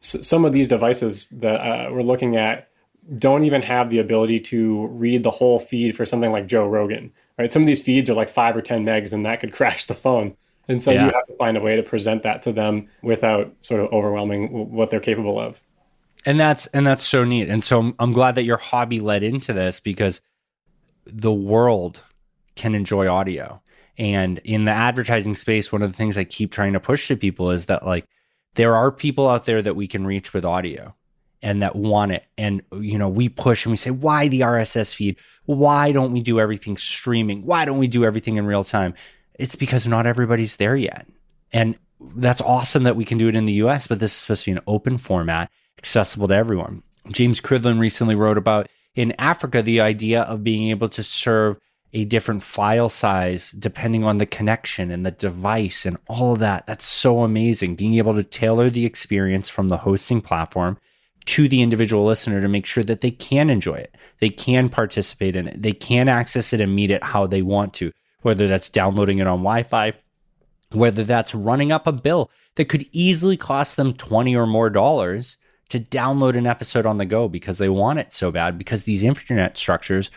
s- 0.02 0.26
some 0.26 0.44
of 0.44 0.52
these 0.52 0.68
devices 0.68 1.28
that 1.28 1.60
uh, 1.60 1.92
we're 1.92 2.02
looking 2.02 2.36
at 2.36 2.68
don't 3.18 3.44
even 3.44 3.62
have 3.62 3.90
the 3.90 3.98
ability 3.98 4.40
to 4.40 4.86
read 4.88 5.22
the 5.22 5.30
whole 5.30 5.58
feed 5.58 5.96
for 5.96 6.04
something 6.04 6.32
like 6.32 6.46
Joe 6.46 6.66
Rogan, 6.66 7.12
right? 7.38 7.52
Some 7.52 7.62
of 7.62 7.66
these 7.66 7.82
feeds 7.82 8.10
are 8.10 8.14
like 8.14 8.28
five 8.28 8.56
or 8.56 8.62
10 8.62 8.84
megs 8.84 9.12
and 9.12 9.24
that 9.24 9.40
could 9.40 9.52
crash 9.54 9.84
the 9.84 9.94
phone. 9.94 10.36
And 10.68 10.82
so 10.82 10.90
yeah. 10.90 11.06
you 11.06 11.12
have 11.12 11.26
to 11.26 11.36
find 11.36 11.56
a 11.56 11.60
way 11.60 11.76
to 11.76 11.82
present 11.82 12.24
that 12.24 12.42
to 12.42 12.52
them 12.52 12.88
without 13.02 13.54
sort 13.60 13.80
of 13.80 13.92
overwhelming 13.92 14.72
what 14.72 14.90
they're 14.90 14.98
capable 14.98 15.38
of. 15.38 15.62
And 16.24 16.40
that's 16.40 16.66
and 16.68 16.84
that's 16.84 17.04
so 17.04 17.22
neat. 17.22 17.48
And 17.48 17.62
so 17.62 17.92
I'm 18.00 18.12
glad 18.12 18.34
that 18.34 18.42
your 18.42 18.56
hobby 18.56 18.98
led 18.98 19.22
into 19.22 19.52
this 19.52 19.78
because 19.78 20.20
the 21.04 21.32
world 21.32 22.02
can 22.56 22.74
enjoy 22.74 23.06
audio. 23.06 23.62
And 23.96 24.38
in 24.42 24.64
the 24.64 24.72
advertising 24.72 25.36
space, 25.36 25.70
one 25.70 25.82
of 25.82 25.90
the 25.92 25.96
things 25.96 26.18
I 26.18 26.24
keep 26.24 26.50
trying 26.50 26.72
to 26.72 26.80
push 26.80 27.06
to 27.08 27.16
people 27.16 27.52
is 27.52 27.66
that 27.66 27.86
like 27.86 28.08
there 28.56 28.74
are 28.74 28.90
people 28.90 29.28
out 29.28 29.46
there 29.46 29.62
that 29.62 29.76
we 29.76 29.86
can 29.86 30.04
reach 30.04 30.34
with 30.34 30.44
audio 30.44 30.95
and 31.42 31.62
that 31.62 31.76
want 31.76 32.12
it. 32.12 32.24
And, 32.38 32.62
you 32.72 32.98
know, 32.98 33.08
we 33.08 33.28
push 33.28 33.64
and 33.64 33.70
we 33.70 33.76
say, 33.76 33.90
why 33.90 34.28
the 34.28 34.40
RSS 34.40 34.94
feed? 34.94 35.16
Why 35.44 35.92
don't 35.92 36.12
we 36.12 36.22
do 36.22 36.40
everything 36.40 36.76
streaming? 36.76 37.44
Why 37.44 37.64
don't 37.64 37.78
we 37.78 37.88
do 37.88 38.04
everything 38.04 38.36
in 38.36 38.46
real 38.46 38.64
time? 38.64 38.94
It's 39.34 39.54
because 39.54 39.86
not 39.86 40.06
everybody's 40.06 40.56
there 40.56 40.76
yet. 40.76 41.06
And 41.52 41.76
that's 42.16 42.40
awesome 42.40 42.82
that 42.84 42.96
we 42.96 43.04
can 43.04 43.18
do 43.18 43.28
it 43.28 43.36
in 43.36 43.44
the 43.44 43.52
US, 43.54 43.86
but 43.86 44.00
this 44.00 44.12
is 44.12 44.18
supposed 44.18 44.44
to 44.44 44.50
be 44.50 44.56
an 44.56 44.64
open 44.66 44.98
format, 44.98 45.50
accessible 45.78 46.28
to 46.28 46.34
everyone. 46.34 46.82
James 47.10 47.40
Cridland 47.40 47.78
recently 47.78 48.14
wrote 48.14 48.38
about 48.38 48.68
in 48.94 49.14
Africa 49.18 49.62
the 49.62 49.80
idea 49.80 50.22
of 50.22 50.42
being 50.42 50.70
able 50.70 50.88
to 50.88 51.02
serve 51.02 51.58
a 51.92 52.04
different 52.04 52.42
file 52.42 52.88
size 52.88 53.52
depending 53.52 54.04
on 54.04 54.18
the 54.18 54.26
connection 54.26 54.90
and 54.90 55.06
the 55.06 55.10
device 55.10 55.86
and 55.86 55.96
all 56.08 56.32
of 56.32 56.40
that. 56.40 56.66
That's 56.66 56.84
so 56.84 57.20
amazing. 57.22 57.76
Being 57.76 57.94
able 57.94 58.14
to 58.14 58.24
tailor 58.24 58.68
the 58.68 58.84
experience 58.84 59.48
from 59.48 59.68
the 59.68 59.78
hosting 59.78 60.20
platform 60.20 60.78
to 61.26 61.48
the 61.48 61.60
individual 61.60 62.04
listener 62.04 62.40
to 62.40 62.48
make 62.48 62.66
sure 62.66 62.84
that 62.84 63.00
they 63.00 63.10
can 63.10 63.50
enjoy 63.50 63.74
it, 63.74 63.94
they 64.20 64.30
can 64.30 64.68
participate 64.68 65.36
in 65.36 65.48
it, 65.48 65.60
they 65.60 65.72
can 65.72 66.08
access 66.08 66.52
it 66.52 66.60
and 66.60 66.74
meet 66.74 66.90
it 66.90 67.02
how 67.02 67.26
they 67.26 67.42
want 67.42 67.74
to, 67.74 67.92
whether 68.22 68.48
that's 68.48 68.68
downloading 68.68 69.18
it 69.18 69.26
on 69.26 69.38
Wi 69.38 69.62
Fi, 69.62 69.92
whether 70.72 71.04
that's 71.04 71.34
running 71.34 71.72
up 71.72 71.86
a 71.86 71.92
bill 71.92 72.30
that 72.54 72.68
could 72.68 72.86
easily 72.92 73.36
cost 73.36 73.76
them 73.76 73.92
20 73.92 74.34
or 74.34 74.46
more 74.46 74.70
dollars 74.70 75.36
to 75.68 75.78
download 75.80 76.36
an 76.36 76.46
episode 76.46 76.86
on 76.86 76.98
the 76.98 77.04
go 77.04 77.28
because 77.28 77.58
they 77.58 77.68
want 77.68 77.98
it 77.98 78.12
so 78.12 78.30
bad 78.30 78.56
because 78.56 78.84
these 78.84 79.02
internet 79.02 79.58
structures 79.58 80.10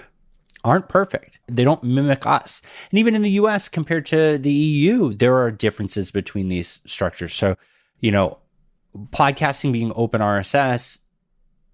aren't 0.63 0.89
perfect. 0.89 1.39
They 1.47 1.63
don't 1.63 1.83
mimic 1.83 2.25
us. 2.25 2.61
And 2.91 2.99
even 2.99 3.15
in 3.15 3.21
the 3.21 3.31
US 3.31 3.69
compared 3.69 4.05
to 4.07 4.37
the 4.37 4.51
EU, 4.51 5.13
there 5.13 5.37
are 5.37 5.51
differences 5.51 6.11
between 6.11 6.49
these 6.49 6.81
structures. 6.85 7.33
So, 7.33 7.55
you 7.99 8.11
know, 8.11 8.37
podcasting 9.11 9.71
being 9.71 9.91
open 9.95 10.21
RSS, 10.21 10.99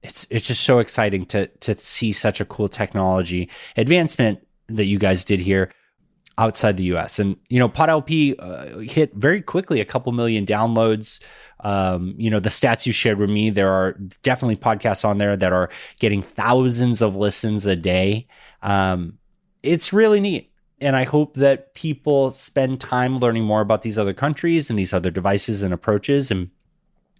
it's 0.03 0.27
it's 0.29 0.47
just 0.47 0.61
so 0.61 0.79
exciting 0.79 1.25
to 1.27 1.47
to 1.47 1.77
see 1.79 2.11
such 2.11 2.39
a 2.39 2.45
cool 2.45 2.67
technology 2.67 3.49
advancement 3.75 4.39
that 4.67 4.85
you 4.85 4.99
guys 4.99 5.23
did 5.23 5.39
here 5.39 5.71
outside 6.37 6.77
the 6.77 6.83
US. 6.95 7.19
And 7.19 7.37
you 7.49 7.59
know, 7.59 7.69
PodLP 7.69 8.35
uh, 8.39 8.79
hit 8.79 9.13
very 9.15 9.41
quickly 9.41 9.79
a 9.79 9.85
couple 9.85 10.11
million 10.11 10.45
downloads. 10.45 11.19
Um, 11.61 12.13
you 12.17 12.29
know, 12.29 12.39
the 12.39 12.49
stats 12.49 12.85
you 12.85 12.91
shared 12.91 13.17
with 13.17 13.29
me, 13.29 13.49
there 13.49 13.71
are 13.71 13.93
definitely 14.21 14.57
podcasts 14.57 15.05
on 15.05 15.17
there 15.17 15.37
that 15.37 15.53
are 15.53 15.69
getting 15.99 16.21
thousands 16.21 17.01
of 17.01 17.15
listens 17.15 17.65
a 17.65 17.75
day. 17.75 18.27
Um, 18.61 19.17
it's 19.63 19.93
really 19.93 20.19
neat. 20.19 20.51
And 20.81 20.95
I 20.95 21.05
hope 21.05 21.35
that 21.35 21.73
people 21.73 22.31
spend 22.31 22.81
time 22.81 23.17
learning 23.19 23.45
more 23.45 23.61
about 23.61 23.81
these 23.81 23.97
other 23.97 24.13
countries 24.13 24.69
and 24.69 24.77
these 24.77 24.93
other 24.93 25.09
devices 25.09 25.63
and 25.63 25.73
approaches. 25.73 26.29
And 26.29 26.51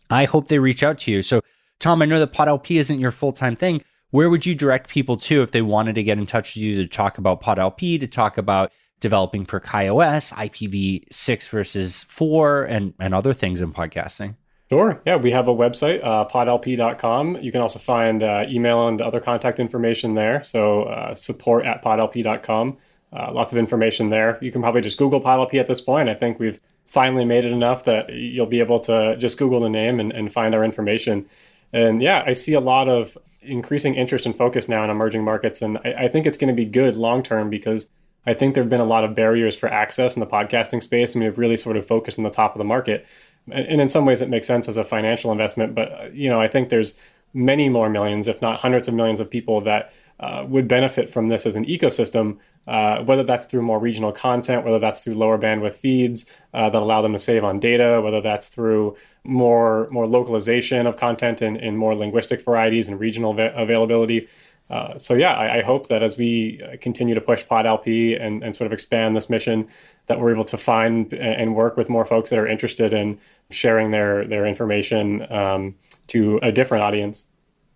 I 0.09 0.25
hope 0.25 0.47
they 0.47 0.59
reach 0.59 0.83
out 0.83 0.99
to 0.99 1.11
you. 1.11 1.21
So, 1.21 1.41
Tom, 1.79 2.01
I 2.01 2.05
know 2.05 2.19
that 2.19 2.33
PodLP 2.33 2.77
isn't 2.77 2.99
your 2.99 3.11
full 3.11 3.31
time 3.31 3.55
thing. 3.55 3.83
Where 4.11 4.29
would 4.29 4.45
you 4.45 4.55
direct 4.55 4.89
people 4.89 5.17
to 5.17 5.41
if 5.41 5.51
they 5.51 5.61
wanted 5.61 5.95
to 5.95 6.03
get 6.03 6.17
in 6.17 6.25
touch 6.25 6.55
with 6.55 6.63
you 6.63 6.75
to 6.77 6.87
talk 6.87 7.17
about 7.17 7.41
PodLP, 7.41 7.99
to 7.99 8.07
talk 8.07 8.37
about 8.37 8.71
developing 9.01 9.45
for 9.45 9.59
KaiOS, 9.59 10.31
IPv6 10.33 11.49
versus 11.49 12.03
4, 12.03 12.63
and, 12.63 12.93
and 12.99 13.13
other 13.13 13.33
things 13.33 13.61
in 13.61 13.73
podcasting? 13.73 14.35
Sure. 14.69 14.99
Yeah, 15.05 15.17
we 15.17 15.31
have 15.31 15.47
a 15.47 15.53
website, 15.53 16.03
uh, 16.03 16.27
podlp.com. 16.27 17.37
You 17.41 17.51
can 17.51 17.61
also 17.61 17.77
find 17.77 18.23
uh, 18.23 18.45
email 18.47 18.87
and 18.87 18.99
other 18.99 19.19
contact 19.19 19.59
information 19.59 20.15
there. 20.15 20.41
So 20.43 20.83
uh, 20.83 21.13
support 21.13 21.65
at 21.65 21.83
podlp.com. 21.83 22.77
Uh, 23.13 23.31
lots 23.31 23.51
of 23.51 23.57
information 23.59 24.09
there. 24.09 24.39
You 24.41 24.51
can 24.51 24.61
probably 24.61 24.81
just 24.81 24.97
Google 24.97 25.21
PodLP 25.21 25.59
at 25.59 25.67
this 25.67 25.81
point. 25.81 26.09
I 26.09 26.15
think 26.15 26.39
we've 26.39 26.59
finally 26.85 27.25
made 27.25 27.45
it 27.45 27.51
enough 27.51 27.83
that 27.85 28.13
you'll 28.13 28.45
be 28.45 28.59
able 28.59 28.79
to 28.79 29.15
just 29.17 29.37
Google 29.37 29.59
the 29.59 29.69
name 29.69 29.99
and, 29.99 30.11
and 30.13 30.31
find 30.31 30.55
our 30.55 30.63
information. 30.63 31.25
And 31.73 32.01
yeah, 32.01 32.23
I 32.25 32.33
see 32.33 32.53
a 32.53 32.59
lot 32.59 32.87
of 32.87 33.17
increasing 33.41 33.95
interest 33.95 34.25
and 34.25 34.35
focus 34.35 34.69
now 34.69 34.83
in 34.83 34.89
emerging 34.89 35.23
markets. 35.23 35.61
And 35.61 35.77
I, 35.79 35.93
I 35.97 36.07
think 36.07 36.25
it's 36.25 36.37
going 36.37 36.47
to 36.47 36.53
be 36.53 36.65
good 36.65 36.95
long 36.95 37.23
term 37.23 37.49
because 37.49 37.89
I 38.25 38.33
think 38.33 38.55
there 38.55 38.63
have 38.63 38.69
been 38.69 38.81
a 38.81 38.85
lot 38.85 39.03
of 39.03 39.13
barriers 39.13 39.55
for 39.55 39.69
access 39.69 40.15
in 40.15 40.19
the 40.19 40.27
podcasting 40.27 40.81
space. 40.81 41.15
I 41.15 41.19
mean, 41.19 41.29
we've 41.29 41.37
really 41.37 41.57
sort 41.57 41.77
of 41.77 41.85
focused 41.85 42.17
on 42.17 42.23
the 42.23 42.29
top 42.29 42.55
of 42.55 42.59
the 42.59 42.65
market. 42.65 43.05
And 43.51 43.79
in 43.79 43.89
some 43.89 44.05
ways, 44.05 44.21
it 44.21 44.29
makes 44.29 44.47
sense 44.47 44.67
as 44.67 44.77
a 44.77 44.83
financial 44.83 45.31
investment. 45.31 45.75
But, 45.75 46.15
you 46.15 46.29
know, 46.29 46.41
I 46.41 46.47
think 46.47 46.69
there's 46.69 46.97
many 47.33 47.69
more 47.69 47.89
millions, 47.89 48.27
if 48.27 48.41
not 48.41 48.59
hundreds 48.59 48.87
of 48.87 48.95
millions 48.95 49.19
of 49.19 49.29
people 49.29 49.61
that 49.61 49.93
uh, 50.19 50.45
would 50.47 50.67
benefit 50.67 51.09
from 51.09 51.27
this 51.27 51.45
as 51.45 51.55
an 51.55 51.65
ecosystem, 51.65 52.37
uh, 52.67 53.03
whether 53.03 53.23
that's 53.23 53.45
through 53.45 53.61
more 53.61 53.79
regional 53.79 54.11
content, 54.11 54.63
whether 54.63 54.79
that's 54.79 55.03
through 55.03 55.15
lower 55.15 55.37
bandwidth 55.37 55.73
feeds 55.73 56.31
uh, 56.53 56.69
that 56.69 56.81
allow 56.81 57.01
them 57.01 57.13
to 57.13 57.19
save 57.19 57.43
on 57.43 57.59
data, 57.59 58.01
whether 58.01 58.21
that's 58.21 58.47
through 58.47 58.95
more 59.23 59.87
more 59.91 60.07
localization 60.07 60.87
of 60.87 60.95
content 60.97 61.41
in, 61.41 61.57
in 61.57 61.75
more 61.75 61.95
linguistic 61.95 62.43
varieties 62.43 62.87
and 62.87 62.99
regional 62.99 63.33
va- 63.33 63.53
availability. 63.55 64.27
Uh, 64.69 64.97
so 64.97 65.13
yeah, 65.13 65.33
I, 65.33 65.57
I, 65.57 65.61
hope 65.61 65.89
that 65.89 66.01
as 66.01 66.17
we 66.17 66.59
uh, 66.63 66.75
continue 66.81 67.13
to 67.13 67.21
push 67.21 67.45
PodLP 67.45 68.19
and, 68.19 68.43
and 68.43 68.55
sort 68.55 68.65
of 68.65 68.73
expand 68.73 69.15
this 69.15 69.29
mission, 69.29 69.67
that 70.07 70.19
we're 70.19 70.31
able 70.31 70.43
to 70.45 70.57
find 70.57 71.13
and 71.13 71.55
work 71.55 71.77
with 71.77 71.87
more 71.87 72.03
folks 72.03 72.31
that 72.31 72.39
are 72.39 72.47
interested 72.47 72.91
in 72.91 73.19
sharing 73.51 73.91
their 73.91 74.25
their 74.25 74.45
information 74.45 75.31
um, 75.31 75.75
to 76.07 76.39
a 76.41 76.51
different 76.51 76.83
audience. 76.83 77.27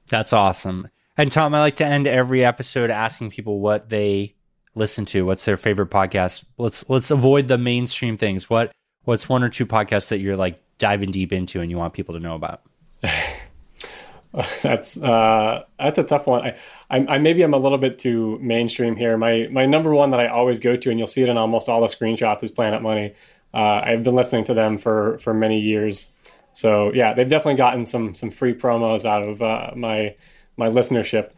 That's 0.08 0.34
awesome. 0.34 0.88
And 1.20 1.30
Tom, 1.30 1.54
I 1.54 1.60
like 1.60 1.76
to 1.76 1.86
end 1.86 2.08
every 2.08 2.46
episode 2.46 2.90
asking 2.90 3.32
people 3.32 3.60
what 3.60 3.90
they 3.90 4.36
listen 4.74 5.04
to, 5.08 5.26
what's 5.26 5.44
their 5.44 5.58
favorite 5.58 5.90
podcast. 5.90 6.46
Let's 6.58 6.90
let's 6.90 7.12
avoid 7.12 7.50
the 7.50 7.58
mainstream 7.58 8.16
things. 8.16 8.50
What 8.50 8.72
what's 9.04 9.28
one 9.28 9.44
or 9.44 9.50
two 9.50 9.66
podcasts 9.66 10.08
that 10.08 10.20
you're 10.20 10.38
like 10.38 10.64
diving 10.78 11.12
deep 11.12 11.34
into 11.34 11.60
and 11.60 11.70
you 11.70 11.76
want 11.76 11.94
people 11.94 12.16
to 12.16 12.22
know 12.22 12.36
about? 12.36 12.62
that's 14.64 14.96
uh, 15.04 15.66
that's 15.78 15.98
a 15.98 16.04
tough 16.04 16.26
one. 16.26 16.42
I, 16.42 16.56
I, 16.90 17.06
I, 17.10 17.18
maybe 17.18 17.42
I'm 17.42 17.54
a 17.54 17.58
little 17.60 17.78
bit 17.78 18.00
too 18.00 18.40
mainstream 18.42 18.96
here. 18.96 19.18
My 19.18 19.50
my 19.52 19.66
number 19.66 19.94
one 19.94 20.12
that 20.12 20.22
I 20.22 20.28
always 20.28 20.62
go 20.62 20.78
to, 20.78 20.90
and 20.90 20.98
you'll 20.98 21.10
see 21.10 21.24
it 21.24 21.28
in 21.28 21.38
almost 21.38 21.68
all 21.68 21.82
the 21.82 21.88
screenshots, 21.88 22.44
is 22.44 22.52
Planet 22.52 22.82
Money. 22.82 23.14
Uh, 23.54 23.82
I've 23.84 24.04
been 24.04 24.16
listening 24.16 24.46
to 24.46 24.54
them 24.54 24.78
for 24.78 25.18
for 25.18 25.34
many 25.34 25.60
years. 25.60 26.14
So 26.54 26.94
yeah, 26.94 27.14
they've 27.14 27.28
definitely 27.28 27.56
gotten 27.56 27.86
some 27.86 28.16
some 28.16 28.32
free 28.32 28.54
promos 28.54 29.04
out 29.04 29.28
of 29.28 29.42
uh, 29.42 29.72
my 29.76 30.16
my 30.60 30.70
listenership. 30.70 31.32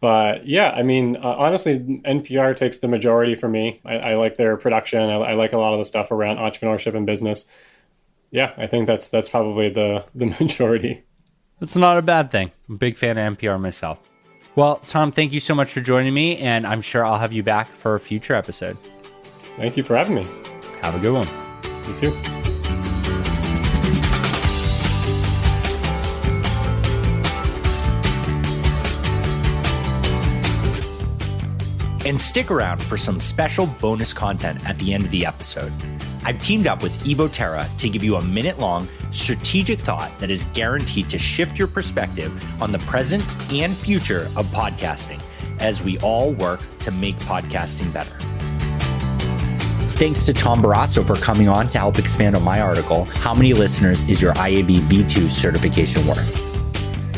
But 0.00 0.46
yeah, 0.46 0.70
I 0.70 0.82
mean, 0.82 1.16
uh, 1.16 1.34
honestly, 1.36 1.78
NPR 1.78 2.56
takes 2.56 2.78
the 2.78 2.88
majority 2.88 3.34
for 3.34 3.48
me. 3.48 3.80
I, 3.84 3.96
I 3.96 4.14
like 4.14 4.36
their 4.36 4.56
production. 4.56 5.00
I, 5.00 5.16
I, 5.16 5.34
like 5.34 5.52
a 5.52 5.58
lot 5.58 5.74
of 5.74 5.78
the 5.78 5.84
stuff 5.84 6.10
around 6.10 6.38
entrepreneurship 6.38 6.94
and 6.94 7.04
business. 7.04 7.50
Yeah, 8.30 8.54
I 8.56 8.66
think 8.66 8.86
that's 8.86 9.08
that's 9.08 9.28
probably 9.28 9.68
the 9.68 10.04
the 10.14 10.26
majority. 10.26 11.02
That's 11.58 11.76
not 11.76 11.98
a 11.98 12.02
bad 12.02 12.30
thing. 12.30 12.52
I'm 12.68 12.76
a 12.76 12.78
big 12.78 12.96
fan 12.96 13.18
of 13.18 13.36
NPR 13.36 13.60
myself. 13.60 13.98
Well, 14.56 14.76
Tom, 14.76 15.12
thank 15.12 15.32
you 15.32 15.40
so 15.40 15.54
much 15.54 15.72
for 15.72 15.80
joining 15.80 16.14
me, 16.14 16.38
and 16.38 16.66
I'm 16.66 16.80
sure 16.80 17.04
I'll 17.04 17.18
have 17.18 17.32
you 17.32 17.42
back 17.42 17.68
for 17.68 17.94
a 17.94 18.00
future 18.00 18.34
episode. 18.34 18.76
Thank 19.56 19.76
you 19.76 19.82
for 19.82 19.96
having 19.96 20.14
me. 20.14 20.26
Have 20.80 20.94
a 20.94 20.98
good 20.98 21.12
one. 21.12 21.28
You 21.86 21.94
too. 21.96 22.49
And 32.10 32.20
stick 32.20 32.50
around 32.50 32.82
for 32.82 32.96
some 32.96 33.20
special 33.20 33.68
bonus 33.80 34.12
content 34.12 34.68
at 34.68 34.76
the 34.80 34.92
end 34.92 35.04
of 35.04 35.12
the 35.12 35.24
episode. 35.24 35.72
I've 36.24 36.40
teamed 36.40 36.66
up 36.66 36.82
with 36.82 36.92
Evo 37.04 37.32
Terra 37.32 37.64
to 37.78 37.88
give 37.88 38.02
you 38.02 38.16
a 38.16 38.20
minute 38.20 38.58
long 38.58 38.88
strategic 39.12 39.78
thought 39.78 40.10
that 40.18 40.28
is 40.28 40.42
guaranteed 40.52 41.08
to 41.10 41.20
shift 41.20 41.56
your 41.56 41.68
perspective 41.68 42.34
on 42.60 42.72
the 42.72 42.80
present 42.80 43.22
and 43.52 43.76
future 43.76 44.22
of 44.34 44.46
podcasting 44.46 45.22
as 45.60 45.84
we 45.84 46.00
all 46.00 46.32
work 46.32 46.58
to 46.80 46.90
make 46.90 47.16
podcasting 47.18 47.92
better. 47.92 48.16
Thanks 49.94 50.26
to 50.26 50.32
Tom 50.32 50.60
Barasso 50.60 51.06
for 51.06 51.14
coming 51.14 51.48
on 51.48 51.68
to 51.68 51.78
help 51.78 51.96
expand 52.00 52.34
on 52.34 52.42
my 52.42 52.60
article, 52.60 53.04
How 53.04 53.34
Many 53.34 53.54
Listeners 53.54 54.08
is 54.08 54.20
Your 54.20 54.34
IAB 54.34 54.80
V2 54.80 55.30
Certification 55.30 56.04
Worth? 56.08 56.49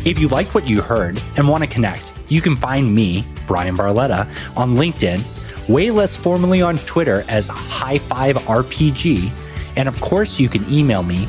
If 0.05 0.19
you 0.19 0.29
like 0.29 0.53
what 0.55 0.67
you 0.67 0.81
heard 0.81 1.23
and 1.37 1.49
want 1.49 1.63
to 1.63 1.71
connect, 1.71 2.13
you 2.29 2.41
can 2.41 2.57
find 2.57 2.93
me 2.93 3.25
Bryan 3.47 3.77
Barletta, 3.77 4.27
on 4.57 4.75
LinkedIn, 4.75 5.23
way 5.69 5.91
less 5.91 6.17
formally 6.17 6.63
on 6.63 6.77
Twitter 6.79 7.25
as 7.29 7.49
High 7.49 7.99
Five 7.99 8.37
RPG. 8.37 9.31
And 9.77 9.89
of 9.89 10.01
course, 10.01 10.41
you 10.41 10.49
can 10.49 10.69
email 10.73 11.03
me, 11.03 11.29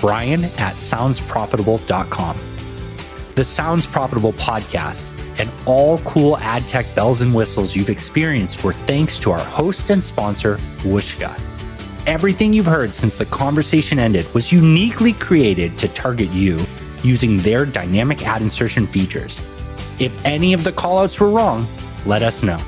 bryan 0.00 0.44
at 0.44 0.76
soundsprofitable.com. 0.76 2.38
The 3.34 3.44
Sounds 3.44 3.86
Profitable 3.86 4.32
podcast 4.34 5.10
and 5.38 5.50
all 5.66 5.98
cool 5.98 6.38
ad 6.38 6.62
tech 6.68 6.86
bells 6.94 7.20
and 7.20 7.34
whistles 7.34 7.74
you've 7.74 7.90
experienced 7.90 8.62
were 8.62 8.72
thanks 8.72 9.18
to 9.18 9.32
our 9.32 9.40
host 9.40 9.90
and 9.90 10.02
sponsor, 10.02 10.56
Whooshkaa. 10.82 11.38
Everything 12.06 12.52
you've 12.52 12.66
heard 12.66 12.94
since 12.94 13.16
the 13.16 13.26
conversation 13.26 13.98
ended 13.98 14.32
was 14.32 14.52
uniquely 14.52 15.12
created 15.12 15.76
to 15.78 15.88
target 15.88 16.30
you 16.30 16.58
using 17.04 17.36
their 17.38 17.66
dynamic 17.66 18.26
ad 18.26 18.42
insertion 18.42 18.86
features. 18.86 19.40
If 19.98 20.12
any 20.24 20.52
of 20.52 20.64
the 20.64 20.72
callouts 20.72 21.20
were 21.20 21.30
wrong, 21.30 21.68
let 22.06 22.22
us 22.22 22.42
know. 22.42 22.58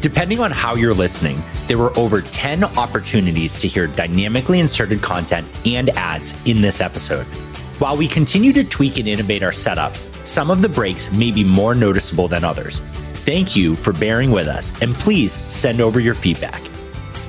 Depending 0.00 0.40
on 0.40 0.50
how 0.50 0.76
you're 0.76 0.94
listening, 0.94 1.42
there 1.66 1.76
were 1.78 1.96
over 1.96 2.22
10 2.22 2.64
opportunities 2.64 3.60
to 3.60 3.68
hear 3.68 3.86
dynamically 3.86 4.60
inserted 4.60 5.02
content 5.02 5.46
and 5.66 5.90
ads 5.90 6.34
in 6.46 6.60
this 6.62 6.80
episode. 6.80 7.26
While 7.78 7.96
we 7.96 8.08
continue 8.08 8.52
to 8.54 8.64
tweak 8.64 8.98
and 8.98 9.06
innovate 9.06 9.42
our 9.42 9.52
setup, 9.52 9.94
some 10.24 10.50
of 10.50 10.62
the 10.62 10.68
breaks 10.68 11.12
may 11.12 11.30
be 11.30 11.44
more 11.44 11.74
noticeable 11.74 12.28
than 12.28 12.44
others. 12.44 12.80
Thank 13.12 13.54
you 13.54 13.76
for 13.76 13.92
bearing 13.92 14.30
with 14.30 14.48
us, 14.48 14.72
and 14.80 14.94
please 14.94 15.32
send 15.32 15.80
over 15.80 16.00
your 16.00 16.14
feedback. 16.14 16.62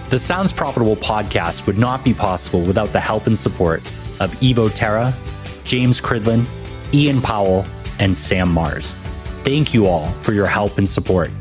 The 0.10 0.20
Sounds 0.20 0.52
Profitable 0.52 0.96
podcast 0.96 1.67
would 1.67 1.78
not 1.78 2.04
be 2.04 2.13
possible 2.13 2.62
without 2.62 2.91
the 2.91 3.00
help 3.00 3.28
and 3.28 3.38
support 3.38 3.82
of 4.20 4.32
Evo 4.41 4.74
Terra, 4.74 5.13
James 5.72 6.02
Cridland, 6.02 6.46
Ian 6.94 7.22
Powell, 7.22 7.66
and 7.98 8.14
Sam 8.14 8.52
Mars. 8.52 8.98
Thank 9.46 9.74
you 9.74 9.88
all 9.88 10.12
for 10.22 10.34
your 10.34 10.46
help 10.46 10.78
and 10.78 10.90
support. 10.90 11.32